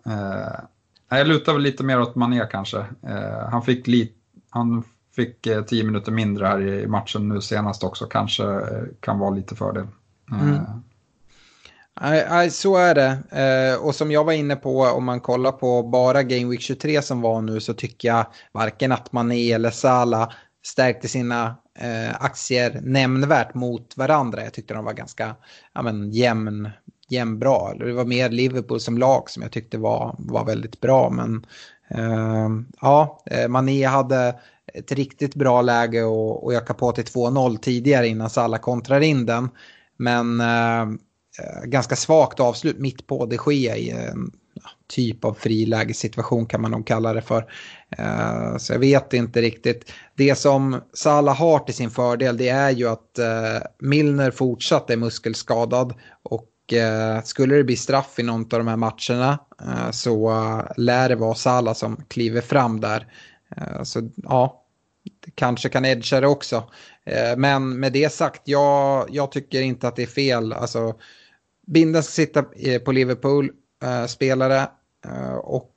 [1.09, 2.77] Jag lutar väl lite mer åt Mané kanske.
[2.79, 4.13] Eh, han fick, lite...
[4.49, 4.83] han
[5.25, 8.05] fick eh, tio minuter mindre här i matchen nu senast också.
[8.05, 9.87] Kanske eh, kan vara lite fördel.
[10.31, 10.59] Mm.
[12.01, 13.77] Nej, så är det.
[13.77, 17.21] Och som jag var inne på, om man kollar på bara Game Week 23 som
[17.21, 21.55] var nu så tycker jag varken att Mané eller Sala stärkte sina
[22.13, 24.43] aktier nämnvärt mot varandra.
[24.43, 25.35] Jag tyckte de var ganska
[25.73, 26.69] ja, men, jämn,
[27.11, 27.73] jämnbra.
[27.73, 31.09] Det var mer Liverpool som lag som jag tyckte var, var väldigt bra.
[31.09, 31.45] Men
[31.89, 32.49] eh,
[32.81, 34.35] ja, eh, Mané hade
[34.73, 39.25] ett riktigt bra läge och, och öka på till 2-0 tidigare innan Salah kontrar in
[39.25, 39.49] den.
[39.97, 44.31] Men eh, eh ganska svagt avslut mitt på det sker i en
[44.87, 47.45] typ av frilägessituation kan man nog kalla det för.
[47.97, 49.91] Eh, så jag vet inte riktigt.
[50.15, 54.97] Det som Salah har till sin fördel det är ju att eh, Milner fortsatt är
[54.97, 55.93] muskelskadad
[56.23, 60.33] och eh, skulle det bli straff i någon av de här matcherna eh, så
[60.77, 63.07] lär det vara Salah som kliver fram där.
[63.83, 64.60] Så ja,
[65.35, 66.69] kanske kan edga det också.
[67.05, 70.53] Eh, men med det sagt, jag, jag tycker inte att det är fel.
[70.53, 70.95] Alltså,
[71.67, 74.67] Binden ska sitta eh, på Liverpool-spelare
[75.05, 75.75] eh, och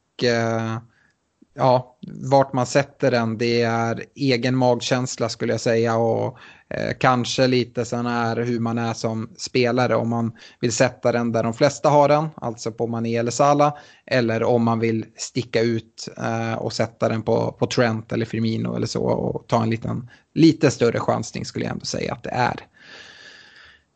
[1.54, 1.96] ja,
[2.30, 5.96] vart man sätter den, det är egen magkänsla skulle jag säga.
[5.96, 6.38] Och
[6.68, 9.96] eh, kanske lite sån här hur man är som spelare.
[9.96, 13.74] Om man vill sätta den där de flesta har den, alltså på Mané eller Salah.
[14.06, 18.76] Eller om man vill sticka ut eh, och sätta den på, på Trent eller Firmino
[18.76, 19.04] eller så.
[19.04, 22.60] Och ta en liten, lite större chansning skulle jag ändå säga att det är.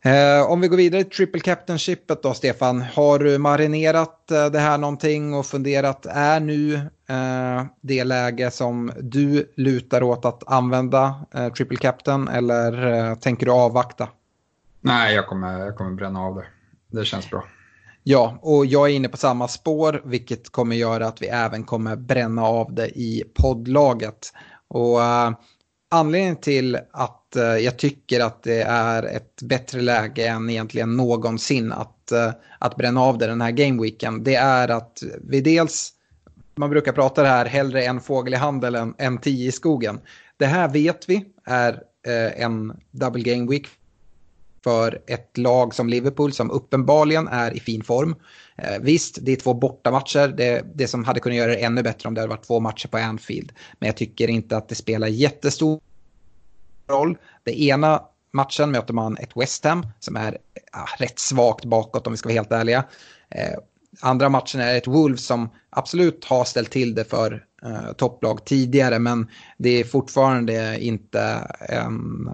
[0.01, 2.81] Eh, om vi går vidare till triple captainshipet då, Stefan.
[2.81, 6.73] Har du marinerat eh, det här någonting och funderat, är nu
[7.09, 13.45] eh, det läge som du lutar åt att använda eh, triple captain eller eh, tänker
[13.45, 14.09] du avvakta?
[14.81, 16.45] Nej, jag kommer, jag kommer bränna av det.
[16.91, 17.43] Det känns bra.
[18.03, 21.95] Ja, och jag är inne på samma spår, vilket kommer göra att vi även kommer
[21.95, 24.33] bränna av det i poddlaget.
[24.67, 25.31] Och uh,
[25.89, 31.71] anledningen till att eh, jag tycker att det är ett bättre läge än egentligen någonsin
[31.71, 34.23] att, uh, att bränna av det den här gameweeken.
[34.23, 35.93] Det är att vi dels,
[36.55, 39.99] man brukar prata det här, hellre en fågel i handen än, än tio i skogen.
[40.37, 43.67] Det här vet vi är uh, en double game week
[44.63, 48.15] för ett lag som Liverpool som uppenbarligen är i fin form.
[48.63, 50.27] Eh, visst, det är två bortamatcher.
[50.27, 52.87] Det, det som hade kunnat göra det ännu bättre om det hade varit två matcher
[52.87, 53.51] på Anfield.
[53.79, 55.79] Men jag tycker inte att det spelar jättestor
[56.89, 57.17] roll.
[57.43, 58.01] Det ena
[58.31, 60.37] matchen möter man ett West Ham som är
[60.71, 62.85] ja, rätt svagt bakåt om vi ska vara helt ärliga.
[63.29, 63.57] Eh,
[64.01, 68.99] andra matchen är ett Wolves som absolut har ställt till det för eh, topplag tidigare
[68.99, 71.21] men det är fortfarande inte
[71.59, 72.29] en,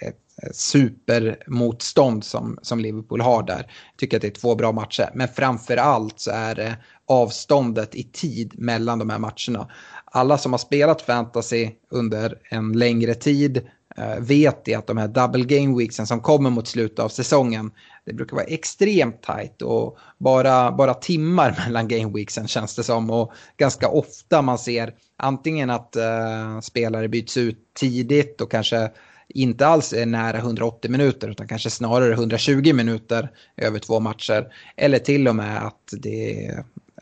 [0.00, 3.56] ett supermotstånd som, som Liverpool har där.
[3.56, 5.10] Jag tycker att det är två bra matcher.
[5.14, 6.76] Men framför allt så är det
[7.06, 9.68] avståndet i tid mellan de här matcherna.
[10.04, 13.56] Alla som har spelat fantasy under en längre tid
[13.96, 17.70] eh, vet det att de här double game weeksen som kommer mot slutet av säsongen,
[18.04, 23.10] det brukar vara extremt tajt och bara, bara timmar mellan game weeksen känns det som.
[23.10, 28.90] Och ganska ofta man ser antingen att eh, spelare byts ut tidigt och kanske
[29.34, 34.46] inte alls är nära 180 minuter utan kanske snarare 120 minuter över två matcher.
[34.76, 36.50] Eller till och med att det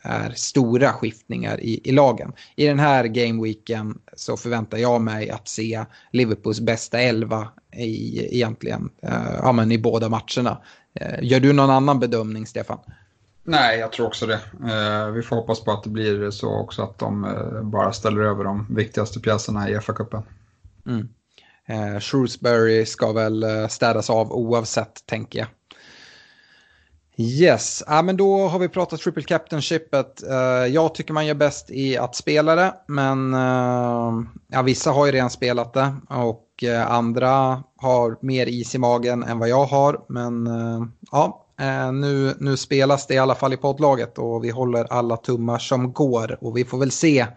[0.03, 2.33] är stora skiftningar i, i lagen.
[2.55, 8.89] I den här gameweeken så förväntar jag mig att se Liverpools bästa elva i, egentligen
[9.03, 10.61] uh, ja, men i båda matcherna.
[11.01, 12.79] Uh, gör du någon annan bedömning, Stefan?
[13.43, 14.39] Nej, jag tror också det.
[14.63, 17.27] Uh, vi får hoppas på att det blir så också att de
[17.63, 20.23] bara ställer över de viktigaste pjäserna i FA-cupen.
[20.85, 21.09] Mm.
[21.67, 25.47] Eh, Shrewsbury ska väl eh, städas av oavsett, tänker jag.
[27.17, 30.23] Yes, ja, men då har vi pratat triple captainshipet.
[30.29, 34.11] Uh, jag tycker man gör bäst i att spela det, men eh,
[34.47, 39.23] ja, vissa har ju redan spelat det och eh, andra har mer is i magen
[39.23, 40.05] än vad jag har.
[40.09, 40.49] Men
[41.11, 41.45] ja,
[41.93, 45.93] nu, nu spelas det i alla fall i poddlaget och vi håller alla tummar som
[45.93, 47.27] går och vi får väl se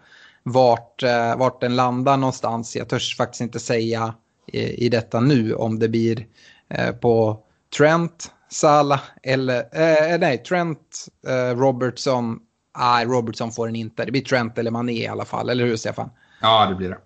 [0.51, 2.75] vart, eh, vart den landar någonstans.
[2.75, 4.13] Jag törs faktiskt inte säga
[4.47, 6.25] i, i detta nu om det blir
[6.69, 7.39] eh, på
[7.77, 12.39] Trent, Salah eller eh, nej, Trent, eh, Robertson.
[12.79, 14.05] Nej, Robertson får den inte.
[14.05, 16.09] Det blir Trent eller Mané i alla fall, eller hur Stefan?
[16.41, 16.97] Ja, det blir det.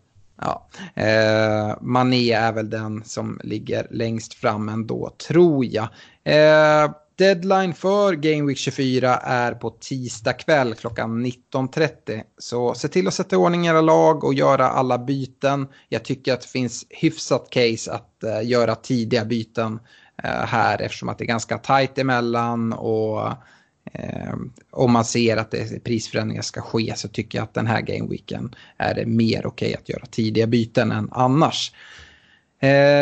[0.42, 0.68] Ja.
[0.96, 5.88] Eh, Mané är väl den som ligger längst fram ändå, tror jag.
[6.24, 12.24] Eh, Deadline för Game Week 24 är på tisdag kväll klockan 19.30.
[12.38, 15.68] Så se till att sätta i ordning era lag och göra alla byten.
[15.90, 21.10] Jag tycker att det finns hyfsat case att uh, göra tidiga byten uh, här eftersom
[21.10, 24.36] att det är ganska tajt emellan och uh,
[24.72, 28.56] om man ser att det, prisförändringar ska ske så tycker jag att den här gameweeken
[28.78, 31.72] är det mer okej okay att göra tidiga byten än annars.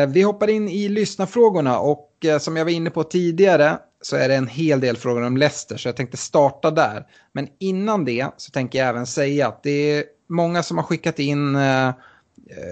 [0.08, 4.30] vi hoppar in i lyssnarfrågorna och Eh, som jag var inne på tidigare så är
[4.30, 7.06] det en hel del frågor om Leicester så jag tänkte starta där.
[7.32, 11.20] Men innan det så tänker jag även säga att det är många som har skickat
[11.20, 11.92] in eh,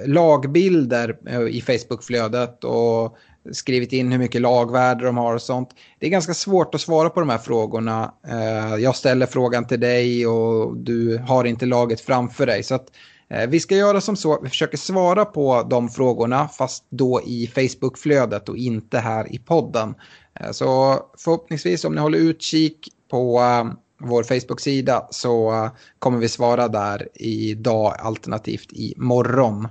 [0.05, 3.17] lagbilder eh, i Facebookflödet och
[3.51, 5.69] skrivit in hur mycket lagvärde de har och sånt.
[5.99, 8.13] Det är ganska svårt att svara på de här frågorna.
[8.27, 12.63] Eh, jag ställer frågan till dig och du har inte laget framför dig.
[12.63, 12.87] Så att
[13.29, 17.47] Eh, vi ska göra som så, vi försöker svara på de frågorna fast då i
[17.47, 19.95] Facebookflödet och inte här i podden.
[20.39, 25.69] Eh, så förhoppningsvis om ni håller utkik på eh, vår Facebook-sida så
[25.99, 29.67] kommer vi svara där idag alternativt imorgon,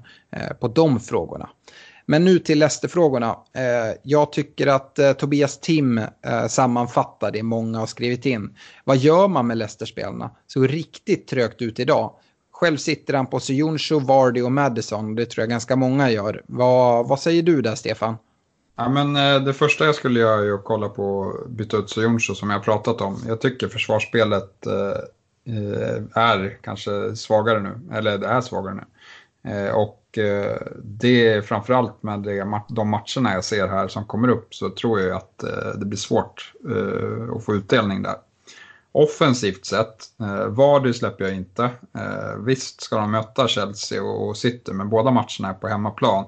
[0.61, 1.49] på de frågorna.
[2.07, 3.37] Men nu till Leicester-frågorna.
[4.03, 6.01] Jag tycker att Tobias Tim
[6.49, 8.57] sammanfattar det många har skrivit in.
[8.85, 10.31] Vad gör man med Leicester-spelarna?
[10.47, 12.13] Så riktigt trögt ut idag.
[12.61, 15.15] Själv sitter han på Sojonsho, Vardy och Madison.
[15.15, 16.43] Det tror jag ganska många gör.
[16.47, 18.17] Vad, vad säger du där, Stefan?
[18.77, 22.35] Ja, men eh, det första jag skulle göra är att kolla på byta ut Soyuncu
[22.35, 23.23] som jag pratat om.
[23.27, 28.85] Jag tycker försvarsspelet eh, eh, är kanske svagare nu, eller det är svagare nu.
[29.51, 30.03] Eh, och
[30.83, 32.21] det är framförallt med
[32.69, 35.39] de matcherna jag ser här som kommer upp så tror jag att
[35.79, 36.53] det blir svårt
[37.37, 38.15] att få utdelning där.
[38.97, 41.65] Offensivt sett, eh, Vardy släpper jag inte.
[41.99, 46.25] Eh, visst ska de möta Chelsea och City, men båda matcherna är på hemmaplan.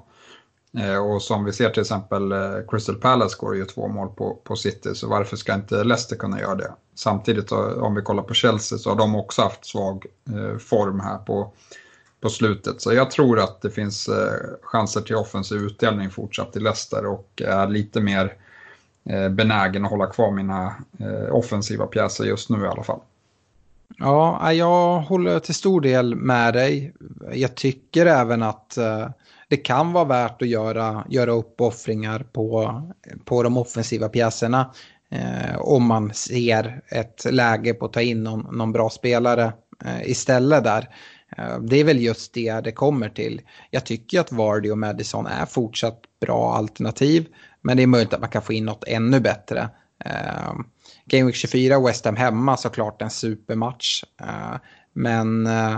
[0.79, 2.39] Eh, och som vi ser till exempel eh,
[2.69, 6.41] Crystal Palace går ju två mål på, på City, så varför ska inte Leicester kunna
[6.41, 6.73] göra det?
[6.95, 11.01] Samtidigt eh, om vi kollar på Chelsea så har de också haft svag eh, form
[11.01, 11.53] här på,
[12.21, 12.83] på slutet.
[12.83, 14.11] Så jag tror att det finns
[14.62, 18.37] chanser till offensiv utdelning fortsatt i Leicester och är lite mer
[19.05, 23.01] Eh, benägen att hålla kvar mina eh, offensiva pjäser just nu i alla fall.
[23.99, 26.92] Ja, jag håller till stor del med dig.
[27.32, 29.09] Jag tycker även att eh,
[29.49, 32.82] det kan vara värt att göra, göra uppoffringar på,
[33.24, 34.70] på de offensiva pjäserna.
[35.11, 39.53] Eh, om man ser ett läge på att ta in någon, någon bra spelare
[39.84, 40.88] eh, istället där.
[41.36, 43.40] Eh, det är väl just det det kommer till.
[43.70, 47.26] Jag tycker att Vardy och Madison är fortsatt bra alternativ.
[47.69, 49.69] Men det är möjligt att man kan få in något ännu bättre.
[50.05, 50.55] Eh,
[51.05, 54.05] Game Week 24, West Ham hemma, såklart en supermatch.
[54.21, 54.57] Eh,
[54.93, 55.75] men eh,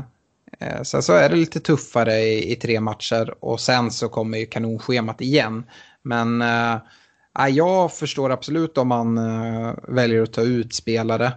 [0.60, 4.38] eh, sen så är det lite tuffare i, i, tre matcher och sen så kommer
[4.38, 5.64] ju kanonschemat igen.
[6.02, 11.32] Men äh, jag förstår absolut om man äh, väljer att ta ut spelare.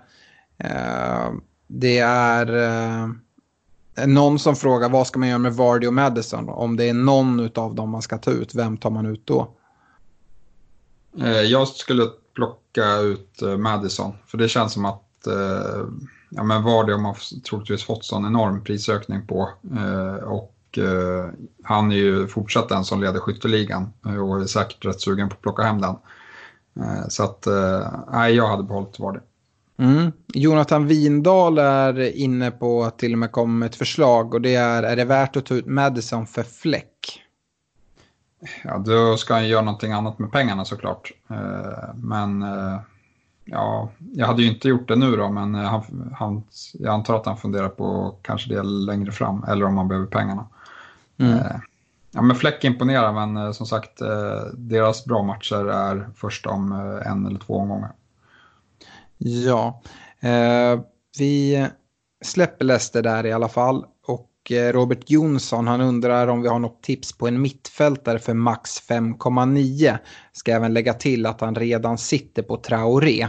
[1.68, 3.24] Det är...
[4.08, 6.50] Någon som frågar vad ska man göra med Vardy och Madison?
[6.50, 9.58] Om det är någon av dem man ska ta ut, vem tar man ut då?
[11.22, 15.86] Eh, jag skulle plocka ut eh, Madison, för det känns som att eh,
[16.30, 17.16] ja, men Vardy har man
[17.50, 19.50] troligtvis fått sån enorm prisökning på.
[20.26, 20.50] Och
[21.64, 25.42] han är ju fortsatt den som leder skytteligan och är säkert rätt sugen på att
[25.42, 25.96] plocka hem den.
[27.10, 27.48] Så att,
[28.12, 29.20] nej, jag hade behållit Vardy.
[29.78, 30.12] Mm.
[30.34, 34.56] Jonathan Windahl är inne på att till och med komma med ett förslag och det
[34.56, 37.23] är, är det värt att ta ut Madison för fläck?
[38.64, 41.12] Ja, då ska han göra någonting annat med pengarna såklart.
[41.96, 42.46] Men
[43.46, 47.26] ja, jag hade ju inte gjort det nu då, men han, han, jag antar att
[47.26, 50.48] han funderar på kanske det längre fram, eller om han behöver pengarna.
[51.18, 51.40] Mm.
[52.12, 54.02] Ja, men Fläck imponerar, men som sagt,
[54.54, 56.72] deras bra matcher är först om
[57.06, 57.92] en eller två omgångar.
[59.18, 59.82] Ja,
[60.20, 60.80] eh,
[61.20, 61.68] vi
[62.26, 63.86] släpper Leicester där i alla fall.
[64.06, 68.34] Och eh, Robert Jonsson han undrar om vi har något tips på en mittfältare för
[68.34, 69.98] max 5,9.
[70.32, 73.28] Ska även lägga till att han redan sitter på Traoré.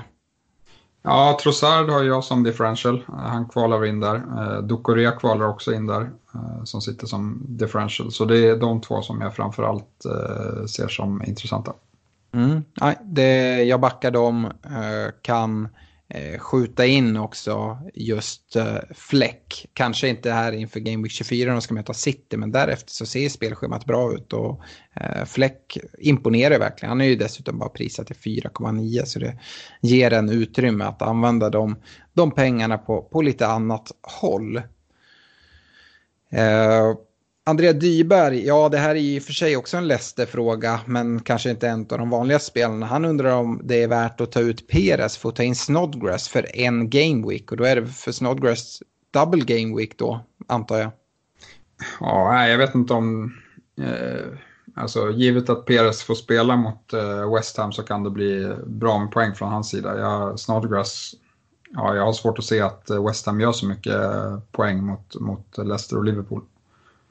[1.03, 3.05] Ja, Trossard har jag som differential.
[3.07, 4.15] Han kvalar in där.
[4.15, 8.13] Eh, Ducoré kvalar också in där eh, som sitter som differential.
[8.13, 11.73] Så det är de två som jag framförallt eh, ser som intressanta.
[12.35, 15.71] Mm, nej, det, jag backar dem, eh, kan eh,
[16.15, 19.67] Eh, skjuta in också just eh, Fläck.
[19.73, 23.07] Kanske inte här inför Game Week 24 när de ska möta City, men därefter så
[23.07, 24.61] ser spelschemat bra ut och
[24.95, 26.89] eh, Fläck imponerar verkligen.
[26.89, 29.39] Han är ju dessutom bara prisat till 4,9 så det
[29.81, 31.77] ger en utrymme att använda de,
[32.13, 34.63] de pengarna på, på lite annat håll.
[37.47, 41.51] Andrea Dyberg, ja det här är i och för sig också en Leicester-fråga, men kanske
[41.51, 42.87] inte en av de vanliga spelarna.
[42.87, 46.29] Han undrar om det är värt att ta ut Perez för att ta in Snodgrass
[46.29, 47.51] för en game week.
[47.51, 50.91] Och då är det för Snodgrass double game week då, antar jag.
[52.01, 53.35] Ja, jag vet inte om...
[53.81, 54.39] Eh,
[54.75, 58.99] alltså, givet att Perez får spela mot eh, West Ham så kan det bli bra
[58.99, 59.99] med poäng från hans sida.
[59.99, 61.15] Jag, Snodgrass,
[61.71, 64.85] ja, jag har svårt att se att eh, West Ham gör så mycket eh, poäng
[64.85, 66.43] mot, mot Leicester och Liverpool.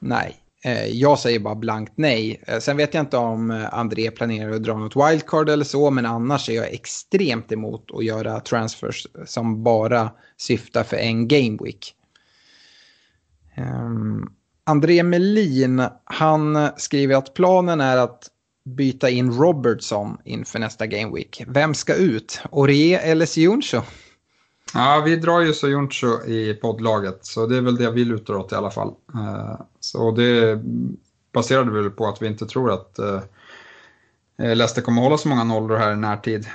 [0.06, 2.42] Nej, eh, jag säger bara blankt nej.
[2.46, 5.90] Eh, sen vet jag inte om eh, André planerar att dra något wildcard eller så,
[5.90, 11.94] men annars är jag extremt emot att göra transfers som bara syftar för en gameweek.
[13.56, 14.32] Um, ehm,
[14.64, 18.28] André Melin, han skriver att planen är att
[18.64, 21.42] byta in Robertson inför nästa gameweek.
[21.46, 22.40] Vem ska ut?
[22.50, 23.82] Orie eller Siuncho?
[24.76, 28.52] Ja, vi drar ju Soyuncu i poddlaget, så det är väl det vi lutar åt
[28.52, 28.94] i alla fall.
[29.14, 30.60] Eh, så det
[31.32, 33.20] baserade väl på att vi inte tror att eh,
[34.38, 36.46] eh, Leicester kommer hålla så många nollor här i närtid.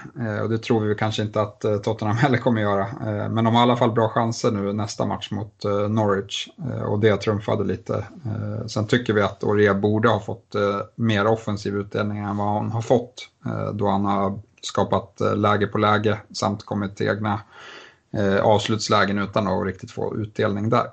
[0.43, 2.87] Och det tror vi kanske inte att Tottenham heller kommer göra.
[3.29, 6.47] Men de har i alla fall bra chanser nu nästa match mot Norwich.
[6.85, 8.05] Och det trumfade lite.
[8.67, 10.55] Sen tycker vi att Orea borde ha fått
[10.95, 13.29] mer offensiv utdelning än vad han har fått.
[13.73, 17.39] Då han har skapat läge på läge samt kommit till egna
[18.13, 20.85] eh, avslutslägen utan att riktigt få utdelning där.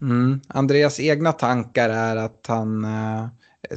[0.00, 0.40] Mm.
[0.48, 3.26] Andreas egna tankar är att han eh,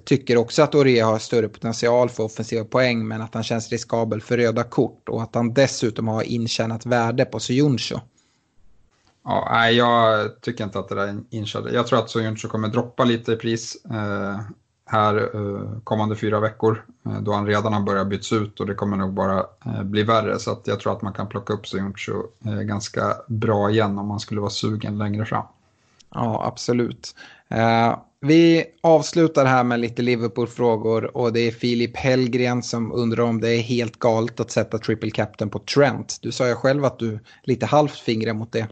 [0.05, 4.21] tycker också att Orea har större potential för offensiva poäng men att han känns riskabel
[4.21, 7.99] för röda kort och att han dessutom har intjänat värde på Sojuncho.
[9.23, 11.73] Ja, nej, jag tycker inte att det där är intjänat.
[11.73, 13.85] Jag tror att Sojuncho kommer droppa lite i pris.
[13.85, 14.39] Eh,
[14.91, 18.73] här eh, kommande fyra veckor eh, då han redan har börjat byts ut och det
[18.73, 20.39] kommer nog bara eh, bli värre.
[20.39, 22.13] Så att jag tror att man kan plocka upp Sojuncu
[22.43, 25.45] ganska bra igen om man skulle vara sugen längre fram.
[26.13, 27.15] Ja, absolut.
[28.21, 33.49] vi avslutar här med lite Liverpool-frågor och det är Filip Hellgren som undrar om det
[33.49, 36.17] är helt galet att sätta triple captain på Trent.
[36.21, 38.67] Du sa ju själv att du lite halvt fingrar mot det.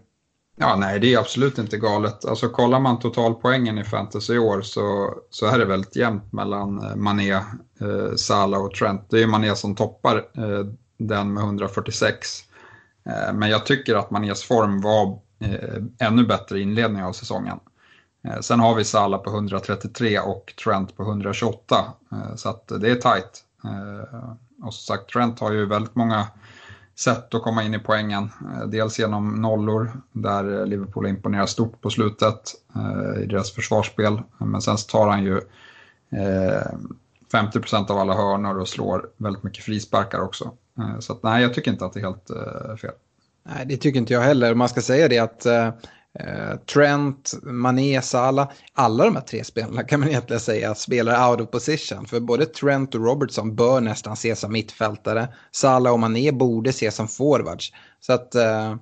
[0.61, 2.25] Ja, nej, det är absolut inte galet.
[2.25, 6.83] Alltså kollar man totalpoängen i fantasy i år så, så är det väldigt jämnt mellan
[6.83, 9.09] eh, Mané, eh, Salah och Trent.
[9.09, 10.65] Det är Mané som toppar eh,
[10.97, 12.27] den med 146.
[13.05, 17.59] Eh, men jag tycker att Manés form var eh, ännu bättre i inledningen av säsongen.
[18.27, 21.93] Eh, sen har vi Salah på 133 och Trent på 128.
[22.11, 23.43] Eh, så att det är tajt.
[23.63, 24.29] Eh,
[24.63, 26.27] och som sagt, Trent har ju väldigt många
[26.99, 28.23] sätt att komma in i poängen.
[28.23, 34.21] Eh, dels genom nollor, där Liverpool imponerar stort på slutet eh, i deras försvarsspel.
[34.37, 35.37] Men sen tar han ju
[36.09, 36.71] eh,
[37.31, 40.51] 50 procent av alla hörnor och slår väldigt mycket frisparkar också.
[40.99, 42.27] Så att, nej, jag tycker inte att det är helt
[42.81, 42.91] fel.
[43.43, 44.55] Nej, det tycker inte jag heller.
[44.55, 45.73] Man ska säga det att Eh,
[46.19, 51.41] Eh, Trent, Mané, Salah, alla de här tre spelarna kan man egentligen säga spelar out
[51.41, 52.05] of position.
[52.05, 55.27] För både Trent och Robertson bör nästan ses som mittfältare.
[55.51, 57.73] Salah och Mané borde ses som forwards.
[57.99, 58.75] Så att eh,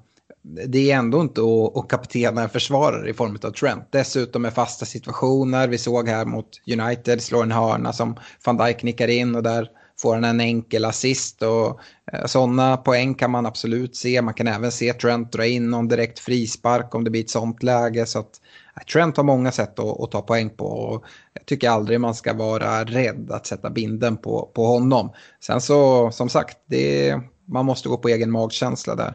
[0.68, 3.88] det är ändå inte att, att kaptena en försvarare i form av Trent.
[3.92, 5.68] Dessutom med fasta situationer.
[5.68, 9.70] Vi såg här mot United, slår en hörna som van Dijk nickar in och där
[10.00, 11.42] får han en enkel assist.
[11.42, 11.80] Och
[12.14, 14.22] eh, sådana poäng kan man absolut se.
[14.22, 17.64] Man kan även se Trent dra in någon direkt frispark om det blir ett sånt
[17.64, 18.06] läge.
[18.06, 18.42] Så att,
[18.76, 20.66] eh, Trent har många sätt att, att, ta poäng på.
[20.66, 25.12] Och jag tycker aldrig man ska vara rädd att sätta binden på, på honom.
[25.40, 29.14] Sen så, som sagt, det, man måste gå på egen magkänsla där.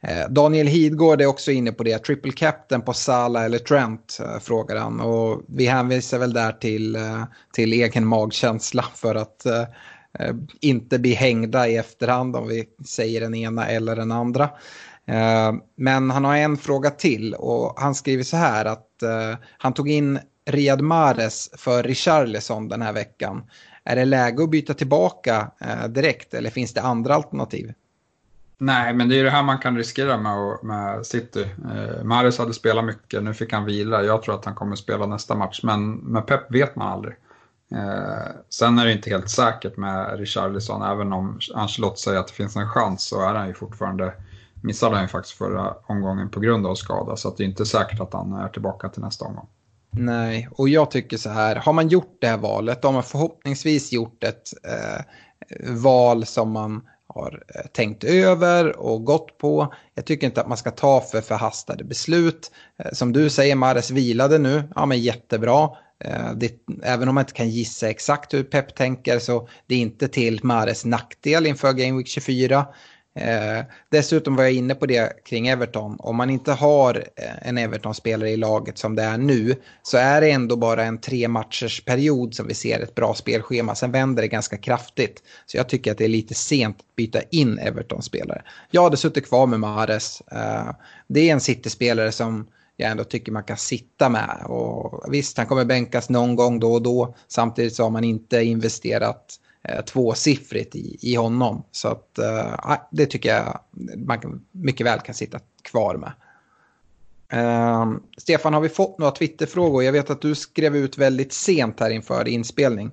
[0.00, 1.98] Eh, Daniel Hidgård är också inne på det.
[1.98, 5.00] Triple captain på Sala eller Trent frågar han.
[5.00, 6.98] Och vi hänvisar väl där till,
[7.52, 9.46] till egen magkänsla för att
[10.18, 14.44] Eh, inte bli hängda i efterhand om vi säger den ena eller den andra.
[15.06, 19.74] Eh, men han har en fråga till och han skriver så här att eh, han
[19.74, 23.42] tog in Riyad Mahrez för Richarlison den här veckan.
[23.84, 25.50] Är det läge att byta tillbaka
[25.88, 27.72] direkt eller finns det andra alternativ?
[28.58, 31.42] Nej, men det är ju det här man kan riskera med, med City.
[31.42, 34.02] Eh, Mahrez hade spelat mycket, nu fick han vila.
[34.02, 37.14] Jag tror att han kommer spela nästa match, men med Pep vet man aldrig.
[37.72, 42.32] Eh, sen är det inte helt säkert med Richarlison, även om Ancelotti säger att det
[42.32, 44.12] finns en chans så är han ju fortfarande,
[44.62, 48.00] missade han ju faktiskt förra omgången på grund av skada, så det är inte säkert
[48.00, 49.48] att han är tillbaka till nästa omgång.
[49.90, 53.02] Nej, och jag tycker så här, har man gjort det här valet, då har man
[53.02, 55.04] förhoppningsvis gjort ett eh,
[55.74, 59.74] val som man har eh, tänkt över och gått på.
[59.94, 62.50] Jag tycker inte att man ska ta för förhastade beslut.
[62.78, 64.62] Eh, som du säger, Mares vilade nu.
[64.74, 65.70] Ja, men jättebra.
[66.04, 69.78] Eh, det, även om man inte kan gissa exakt hur Pep tänker så det är
[69.78, 72.66] inte till Mares nackdel inför Game Week 24.
[73.16, 75.96] Eh, dessutom var jag inne på det kring Everton.
[75.98, 80.20] Om man inte har eh, en Everton-spelare i laget som det är nu så är
[80.20, 83.74] det ändå bara en tre matchers period som vi ser ett bra spelschema.
[83.74, 85.22] Sen vänder det ganska kraftigt.
[85.46, 88.42] Så jag tycker att det är lite sent att byta in Everton-spelare.
[88.70, 90.22] Jag hade suttit kvar med Mares.
[90.32, 90.70] Eh,
[91.08, 94.42] det är en City-spelare som jag ändå tycker man kan sitta med.
[94.44, 97.14] Och visst, han kommer bänkas någon gång då och då.
[97.28, 101.64] Samtidigt så har man inte investerat eh, tvåsiffrigt i, i honom.
[101.72, 103.60] Så att, eh, ah, det tycker jag
[103.96, 106.12] man mycket väl kan sitta kvar med.
[107.28, 109.82] Eh, Stefan, har vi fått några Twitterfrågor?
[109.82, 112.90] Jag vet att du skrev ut väldigt sent här inför inspelning.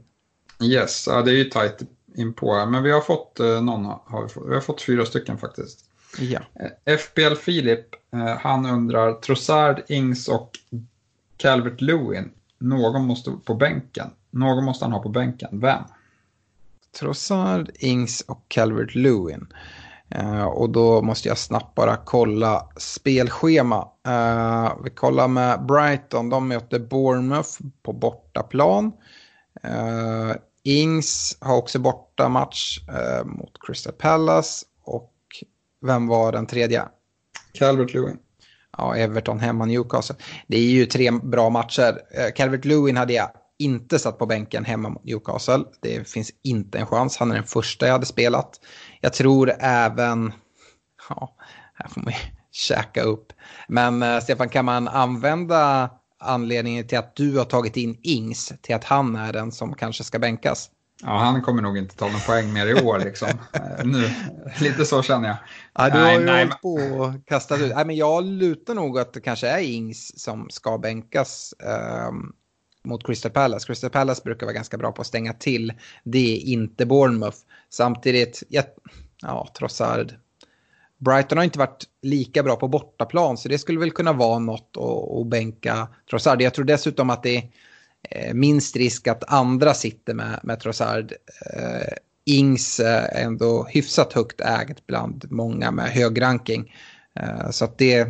[0.63, 1.79] Yes, ja, det är ju tajt
[2.15, 5.37] inpå men vi har fått eh, någon, har vi, fått, vi har fått fyra stycken
[5.37, 5.85] faktiskt.
[6.19, 6.39] Ja.
[6.85, 10.51] Eh, FBL Filip, eh, han undrar Trossard, Ings och
[11.37, 12.31] Calvert Lewin.
[12.57, 14.09] Någon måste på bänken.
[14.31, 15.59] Någon måste han ha på bänken.
[15.59, 15.83] Vem?
[16.99, 19.47] Trossard, Ings och Calvert Lewin.
[20.15, 23.87] Uh, och då måste jag snabbt bara kolla spelschema.
[24.07, 28.91] Uh, vi kollar med Brighton, de möter Bournemouth på bortaplan.
[29.67, 32.79] Uh, Ings har också bortamatch
[33.25, 34.65] mot Crystal Palace.
[35.83, 36.83] Vem var den tredje?
[37.53, 38.17] Calvert Lewin.
[38.77, 40.15] Ja, Everton hemma Newcastle.
[40.47, 41.99] Det är ju tre bra matcher.
[42.35, 43.29] Calvert Lewin hade jag
[43.59, 45.63] inte satt på bänken hemma mot Newcastle.
[45.81, 47.17] Det finns inte en chans.
[47.17, 48.59] Han är den första jag hade spelat.
[49.01, 50.33] Jag tror även...
[51.09, 51.35] Ja,
[51.73, 52.19] här får man ju
[52.51, 53.33] käka upp.
[53.67, 58.75] Men äh, Stefan, kan man använda anledningen till att du har tagit in Ings till
[58.75, 60.69] att han är den som kanske ska bänkas?
[61.03, 63.27] Ja, han kommer nog inte ta någon poäng mer i år liksom.
[63.53, 64.09] Eh, nu,
[64.61, 65.37] lite så känner jag.
[65.73, 67.75] Ja, du har ju nej, hållit på kastat ut.
[67.75, 71.53] Nej, men jag lutar nog att det kanske är Ings som ska bänkas.
[72.09, 72.33] Um,
[72.83, 73.67] mot Crystal Palace.
[73.67, 75.73] Crystal Palace brukar vara ganska bra på att stänga till.
[76.03, 77.37] Det är inte Bournemouth.
[77.69, 78.63] Samtidigt, ja,
[79.21, 80.13] ja Trossard.
[80.97, 84.77] Brighton har inte varit lika bra på bortaplan så det skulle väl kunna vara något
[84.77, 86.41] att, att bänka Trossard.
[86.41, 87.49] Jag tror dessutom att det är eh,
[88.09, 91.13] Eh, minst risk att andra sitter med, med Trossard.
[91.53, 91.93] Eh,
[92.25, 96.75] Ings eh, är ändå hyfsat högt ägt bland många med hög ranking.
[97.19, 98.09] Eh, så att det,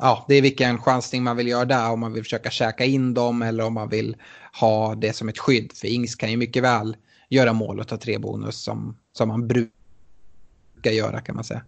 [0.00, 1.90] ja, det är vilken chansning man vill göra där.
[1.90, 4.16] Om man vill försöka käka in dem eller om man vill
[4.60, 5.72] ha det som ett skydd.
[5.74, 6.96] För Ings kan ju mycket väl
[7.28, 11.64] göra mål och ta tre bonus som, som man brukar göra kan man säga.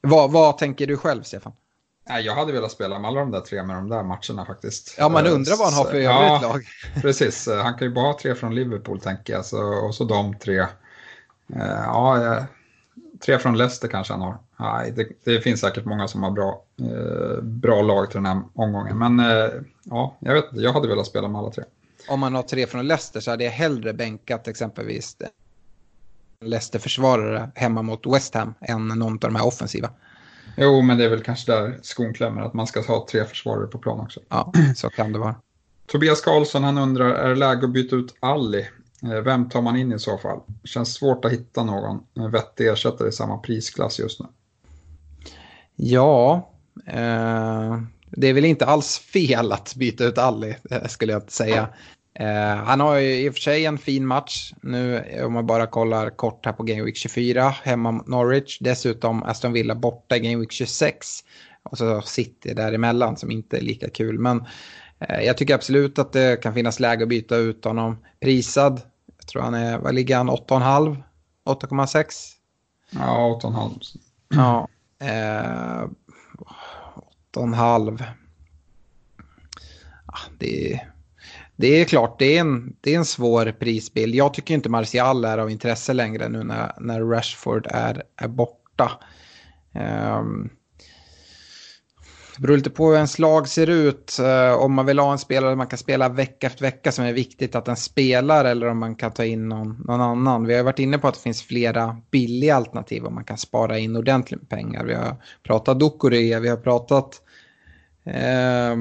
[0.00, 1.52] Vad, vad tänker du själv Stefan?
[2.08, 4.94] Jag hade velat spela med alla de där tre med de där matcherna faktiskt.
[4.98, 6.64] Ja, man undrar vad han har för övrigt ja, lag.
[7.02, 9.44] Precis, han kan ju bara ha tre från Liverpool tänker jag.
[9.44, 10.58] Så, och så de tre.
[11.54, 12.38] Eh, ja,
[13.20, 14.38] tre från Leicester kanske han har.
[14.56, 18.42] Nej, det, det, finns säkert många som har bra, eh, bra lag till den här
[18.54, 18.98] omgången.
[18.98, 19.50] Men eh,
[19.84, 21.64] ja, jag vet jag hade velat spela med alla tre.
[22.08, 25.16] Om man har tre från Leicester så hade jag hellre bänkat exempelvis
[26.40, 29.90] Leicester-försvarare hemma mot West Ham än någon av de här offensiva.
[30.56, 33.66] Jo, men det är väl kanske där skon klämmer, att man ska ha tre försvarare
[33.66, 34.20] på plan också.
[34.28, 35.34] Ja, så kan det vara.
[35.86, 38.68] Tobias Karlsson han undrar, är det läge att byta ut Ali?
[39.02, 40.40] Eh, vem tar man in i så fall?
[40.64, 44.26] Känns svårt att hitta någon vettig ersättare i samma prisklass just nu.
[45.76, 46.50] Ja,
[46.86, 47.80] Eh,
[48.10, 51.68] det är väl inte alls fel att byta ut Ali, eh, skulle jag säga.
[52.18, 55.66] Eh, han har ju i och för sig en fin match nu om man bara
[55.66, 58.58] kollar kort här på Game Week 24 hemma mot Norwich.
[58.60, 61.06] Dessutom Aston Villa borta i Game Week 26
[61.62, 64.18] och så City däremellan som inte är lika kul.
[64.18, 64.44] Men
[64.98, 67.98] eh, jag tycker absolut att det kan finnas läge att byta ut honom.
[68.20, 68.80] Prisad,
[69.18, 71.02] jag tror han är, vad ligger han, 8,5?
[71.44, 72.04] 8,6?
[72.90, 73.98] Ja, 8,5.
[74.28, 75.88] Ja, eh,
[77.34, 78.02] 8,5.
[80.06, 80.95] Ah, det är
[81.56, 84.14] det är klart, det är, en, det är en svår prisbild.
[84.14, 88.90] Jag tycker inte Martial är av intresse längre nu när, när Rashford är, är borta.
[90.18, 90.50] Um,
[92.36, 94.16] det beror lite på hur ens lag ser ut.
[94.20, 97.12] Uh, om man vill ha en spelare man kan spela vecka efter vecka som är
[97.12, 100.46] viktigt att den spelar eller om man kan ta in någon, någon annan.
[100.46, 103.78] Vi har varit inne på att det finns flera billiga alternativ om man kan spara
[103.78, 104.84] in ordentligt med pengar.
[104.84, 107.22] Vi har pratat Dokore, vi har pratat
[108.06, 108.76] uh, Eh,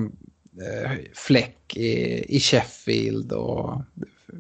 [0.62, 3.82] Eh, fläck i, i Sheffield och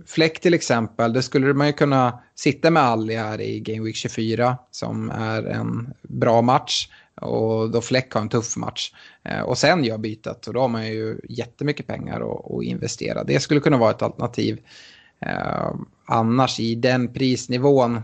[0.06, 3.96] Fläck till exempel, det skulle man ju kunna sitta med Alli här i Game Week
[3.96, 6.90] 24 som är en bra match
[7.22, 8.92] och då Fläck har en tuff match.
[9.24, 13.24] Eh, och sen gör bytet och då har man ju jättemycket pengar att, att investera.
[13.24, 14.60] Det skulle kunna vara ett alternativ.
[15.20, 18.02] Eh, annars i den prisnivån,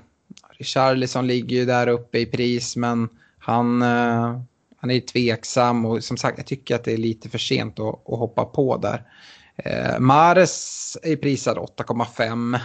[0.50, 3.10] Richarlison ligger ju där uppe i pris men
[3.40, 3.84] han,
[4.82, 7.88] han är tveksam och som sagt jag tycker att det är lite för sent att,
[7.88, 9.04] att hoppa på där.
[9.56, 12.60] Eh, Mares är prisad 8,5.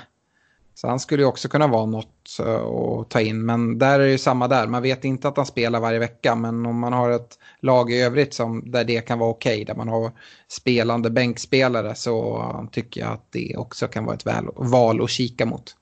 [0.74, 3.46] Så han skulle ju också kunna vara något eh, att ta in.
[3.46, 4.66] Men där är det ju samma där.
[4.66, 6.34] Man vet inte att han spelar varje vecka.
[6.34, 9.54] Men om man har ett lag i övrigt som, där det kan vara okej.
[9.54, 10.12] Okay, där man har
[10.48, 15.46] spelande bänkspelare så tycker jag att det också kan vara ett väl, val att kika
[15.46, 15.76] mot.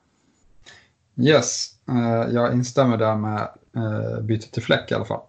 [1.17, 5.21] Yes, eh, jag instämmer där med eh, bytet till fläck i alla fall.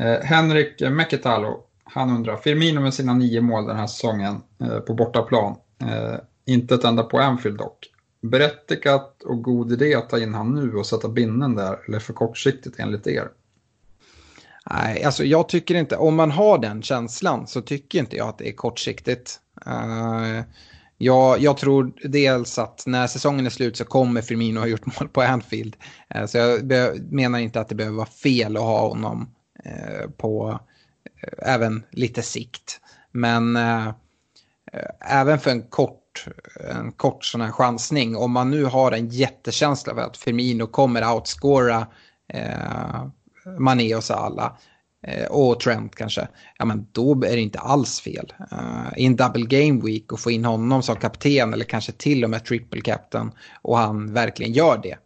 [0.00, 4.94] Eh, Henrik Meketalo, han undrar, Firmino med sina nio mål den här säsongen eh, på
[4.94, 6.14] bortaplan, eh,
[6.46, 7.90] inte ett enda på Anfield dock.
[8.22, 12.12] Berättigat och god idé att ta in han nu och sätta binden där, eller för
[12.12, 13.28] kortsiktigt enligt er?
[14.70, 18.38] Nej, alltså jag tycker inte, om man har den känslan så tycker inte jag att
[18.38, 19.40] det är kortsiktigt.
[19.66, 20.40] Uh,
[20.98, 25.08] jag, jag, tror dels att när säsongen är slut så kommer Firmino ha gjort mål
[25.08, 25.76] på Anfield.
[26.14, 26.70] Uh, så jag
[27.12, 29.28] menar inte att det behöver vara fel att ha honom
[29.64, 30.60] Eh, på
[31.22, 32.80] eh, även lite sikt.
[33.12, 33.92] Men eh,
[35.00, 36.26] även för en kort,
[36.74, 41.14] en kort sån här chansning, om man nu har en jättekänsla för att Firmino kommer
[41.14, 41.86] outscora
[43.58, 44.52] Mané och Salah
[45.30, 48.32] och Trent kanske, ja men då är det inte alls fel.
[48.52, 52.24] Uh, I en double game week och få in honom som kapten eller kanske till
[52.24, 53.32] och med triple captain
[53.62, 54.98] och han verkligen gör det.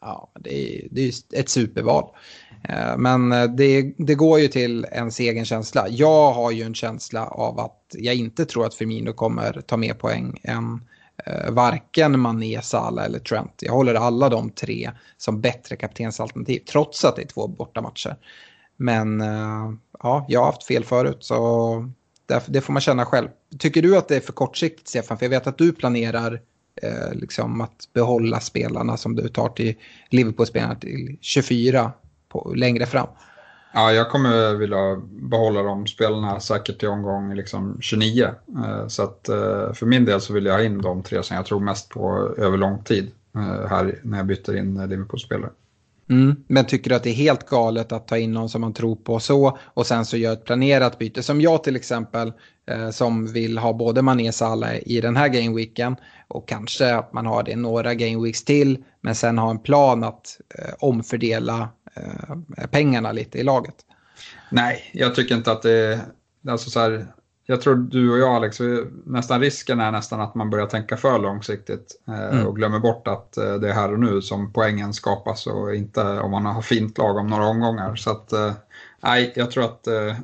[0.00, 2.10] Ja, det är, det är ett superval.
[2.62, 5.88] Eh, men eh, det, det, går ju till ens egen känsla.
[5.88, 9.94] Jag har ju en känsla av att jag inte tror att Firmino kommer ta mer
[9.94, 10.80] poäng än
[11.26, 13.54] eh, varken Mané, Salah eller Trent.
[13.60, 18.16] Jag håller alla de tre som bättre kaptensalternativ trots att det är två bortamatcher.
[18.76, 19.22] Men
[20.02, 21.90] ja, jag har haft fel förut så
[22.46, 23.28] det får man känna själv.
[23.58, 25.18] Tycker du att det är för kortsiktigt Stefan?
[25.18, 26.40] För jag vet att du planerar
[27.12, 29.74] liksom att behålla spelarna som du tar till
[30.10, 31.92] Liverpool-spelarna till 24
[32.30, 33.06] på, längre fram.
[33.72, 38.24] Ja, jag kommer vilja behålla de spelarna säkert till omgång liksom 29.
[38.64, 41.36] Eh, så att eh, för min del så vill jag ha in de tre som
[41.36, 45.50] jag tror mest på över lång tid eh, här när jag byter in Liverpool-spelare.
[46.10, 48.72] Mm, men tycker du att det är helt galet att ta in någon som man
[48.72, 51.22] tror på så och sen så gör ett planerat byte?
[51.22, 52.32] Som jag till exempel
[52.92, 55.96] som vill ha både Mané Salah i den här gameweeken
[56.28, 60.40] och kanske att man har det några gameweeks till men sen ha en plan att
[60.78, 61.68] omfördela eh,
[62.70, 63.74] pengarna lite i laget.
[64.50, 66.00] Nej, jag tycker inte att det.
[66.48, 67.06] Alltså så här,
[67.50, 68.58] jag tror du och jag Alex,
[69.04, 72.46] nästan risken är nästan att man börjar tänka för långsiktigt eh, mm.
[72.46, 76.20] och glömmer bort att eh, det är här och nu som poängen skapas och inte
[76.20, 77.96] om man har fint lag om några omgångar.
[77.96, 78.52] Så att, eh,
[79.00, 80.16] nej, jag tror att eh,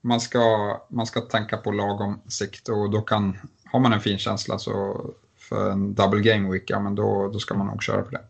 [0.00, 4.18] man, ska, man ska tänka på lagom sikt och då kan, har man en fin
[4.18, 5.04] känsla så
[5.38, 8.20] för en double game week, ja men då, då ska man nog köra på det.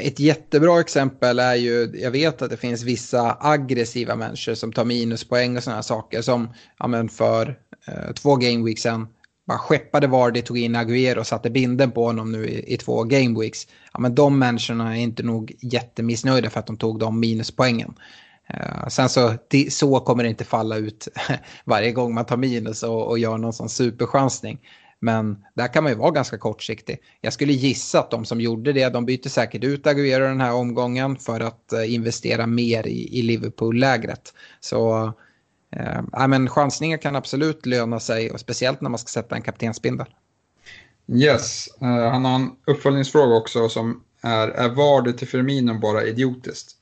[0.00, 4.84] Ett jättebra exempel är ju, jag vet att det finns vissa aggressiva människor som tar
[4.84, 9.08] minuspoäng och sådana saker som ja, men för eh, två gameweeks sedan,
[9.46, 13.04] bara skeppade Vardy, tog in Agüero och satte binden på honom nu i, i två
[13.04, 13.66] gameweeks.
[13.92, 17.94] Ja, men de människorna är inte nog jättemissnöjda för att de tog de minuspoängen.
[18.54, 21.08] Uh, sen så, det, så kommer det inte falla ut
[21.64, 24.58] varje gång man tar minus och, och gör någon sån superchansning.
[25.04, 26.98] Men där kan man ju vara ganska kortsiktig.
[27.20, 30.54] Jag skulle gissa att de som gjorde det, de byter säkert ut Aguero den här
[30.54, 34.34] omgången för att eh, investera mer i, i Liverpool-lägret.
[34.60, 35.12] Så
[35.76, 40.06] eh, men chansningar kan absolut löna sig, och speciellt när man ska sätta en kaptensbindel.
[41.12, 46.02] Yes, uh, han har en uppföljningsfråga också som är, är var det till Firmino bara
[46.02, 46.76] idiotiskt?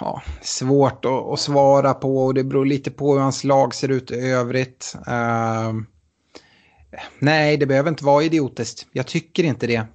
[0.00, 3.88] Ja, svårt att, att, svara på och det beror lite på hur hans lag ser
[3.88, 4.96] ut i övrigt.
[5.08, 5.80] Uh,
[7.18, 8.86] nej, det behöver inte vara idiotiskt.
[8.92, 9.86] Jag tycker inte det.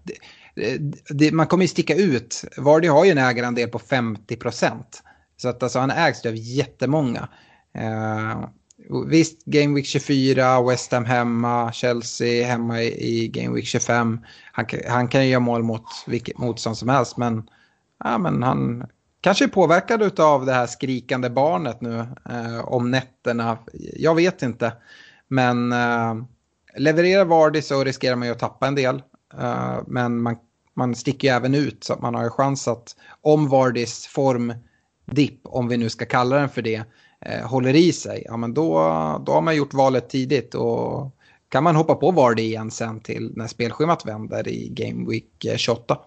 [0.55, 0.79] det,
[1.09, 2.45] det man kommer ju sticka ut.
[2.57, 5.03] Vardy har ju en ägarandel på 50 procent.
[5.37, 7.27] Så att alltså, han ägs av jättemånga.
[7.77, 8.45] Uh,
[9.07, 14.19] Visst, Game Week 24, West Ham hemma, Chelsea hemma i, Game Week 25.
[14.51, 17.43] Han, han kan ju göra mål mot vilket motstånd som helst, men,
[18.03, 18.83] ja, men han
[19.21, 23.57] kanske är påverkad av det här skrikande barnet nu eh, om nätterna.
[23.95, 24.73] Jag vet inte,
[25.27, 26.15] men eh,
[26.77, 29.01] levererar Vardy så riskerar man ju att tappa en del.
[29.39, 30.37] Eh, men man,
[30.73, 35.39] man sticker ju även ut så att man har ju chans att om Vardys formdipp,
[35.43, 36.83] om vi nu ska kalla den för det,
[37.21, 38.73] eh, håller i sig, ja men då,
[39.25, 41.15] då har man gjort valet tidigt och
[41.49, 45.97] kan man hoppa på Vardy igen sen till när spelschemat vänder i Game Week 28.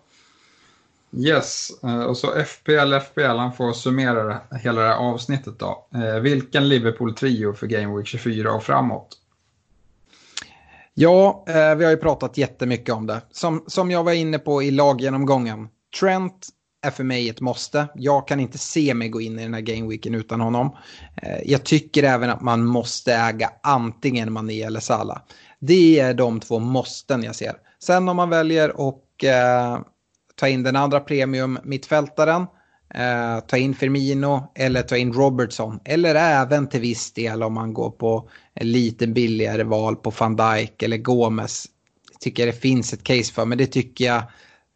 [1.17, 5.87] Yes, eh, och så FPL, FPL, han får summera hela det här avsnittet då.
[5.95, 9.19] Eh, vilken Liverpool-trio för Game Week 24 och framåt?
[10.95, 13.21] Ja, eh, vi har ju pratat jättemycket om det.
[13.31, 15.69] Som, som jag var inne på i laggenomgången.
[16.01, 16.49] Trent,
[16.87, 17.87] är för mig ett måste.
[17.95, 20.77] Jag kan inte se mig gå in i den här gameweeken utan honom.
[21.45, 25.19] Jag tycker även att man måste äga antingen Mané eller Salah.
[25.59, 27.53] Det är de två måsten jag ser.
[27.83, 29.25] Sen om man väljer och...
[29.25, 29.79] eh,
[30.35, 32.47] ta in den andra premium mittfältaren,
[32.95, 35.81] eh, ta in Firmino eller ta in Robertson.
[35.85, 40.37] Eller även till viss del om man går på en lite billigare val på van
[40.37, 41.67] Dijk eller Gomes.
[42.21, 44.23] Tycker jag det finns ett case för, men det tycker jag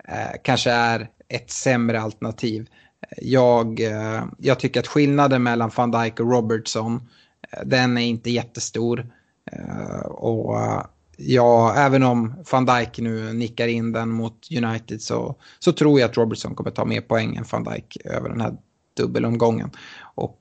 [0.08, 2.68] eh, kanske är ett sämre alternativ.
[3.16, 7.08] Jag, eh, jag tycker att skillnaden mellan van Dijk och Robertson,
[7.52, 9.06] eh, den är inte jättestor.
[9.52, 10.82] Eh, och eh,
[11.20, 16.10] ja, även om van Dijk nu nickar in den mot United så, så tror jag
[16.10, 18.56] att Robertson kommer ta mer poäng än van Dijk över den här
[18.96, 19.70] dubbelomgången.
[20.00, 20.38] Och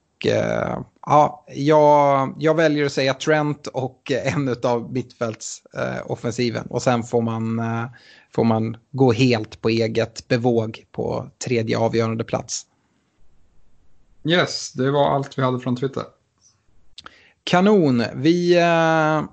[1.05, 6.67] ja, jag, jag väljer att säga Trent och en av mittfältsoffensiven.
[6.67, 7.61] och sen får man
[8.35, 12.65] får man gå helt på eget bevåg på tredje avgörande plats.
[14.23, 16.03] Yes, det var allt vi hade från Twitter.
[17.43, 18.03] Kanon.
[18.15, 19.23] Vi eh,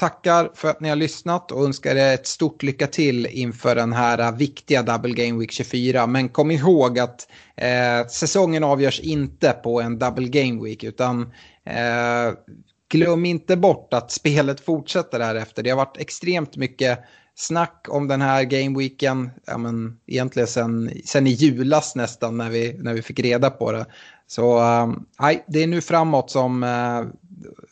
[0.00, 3.92] tackar för att ni har lyssnat och önskar er ett stort lycka till inför den
[3.92, 6.06] här viktiga Double Game Week 24.
[6.06, 11.22] Men kom ihåg att eh, säsongen avgörs inte på en Double Game Week utan
[11.64, 12.34] eh,
[12.90, 15.62] glöm inte bort att spelet fortsätter därefter.
[15.62, 16.98] Det har varit extremt mycket
[17.34, 22.76] snack om den här gameweeken, ja, men egentligen sen, sen i julas nästan när vi,
[22.78, 23.86] när vi fick reda på det.
[24.26, 25.06] Så um,
[25.46, 27.06] det är nu framåt som uh,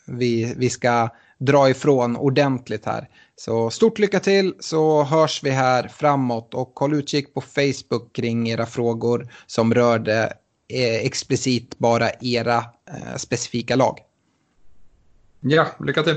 [0.07, 1.09] vi, vi ska
[1.39, 3.09] dra ifrån ordentligt här.
[3.37, 8.49] Så stort lycka till så hörs vi här framåt och håll utkik på Facebook kring
[8.49, 10.33] era frågor som rörde
[10.73, 12.57] eh, explicit bara era
[12.91, 13.99] eh, specifika lag.
[15.41, 16.17] Ja, lycka till.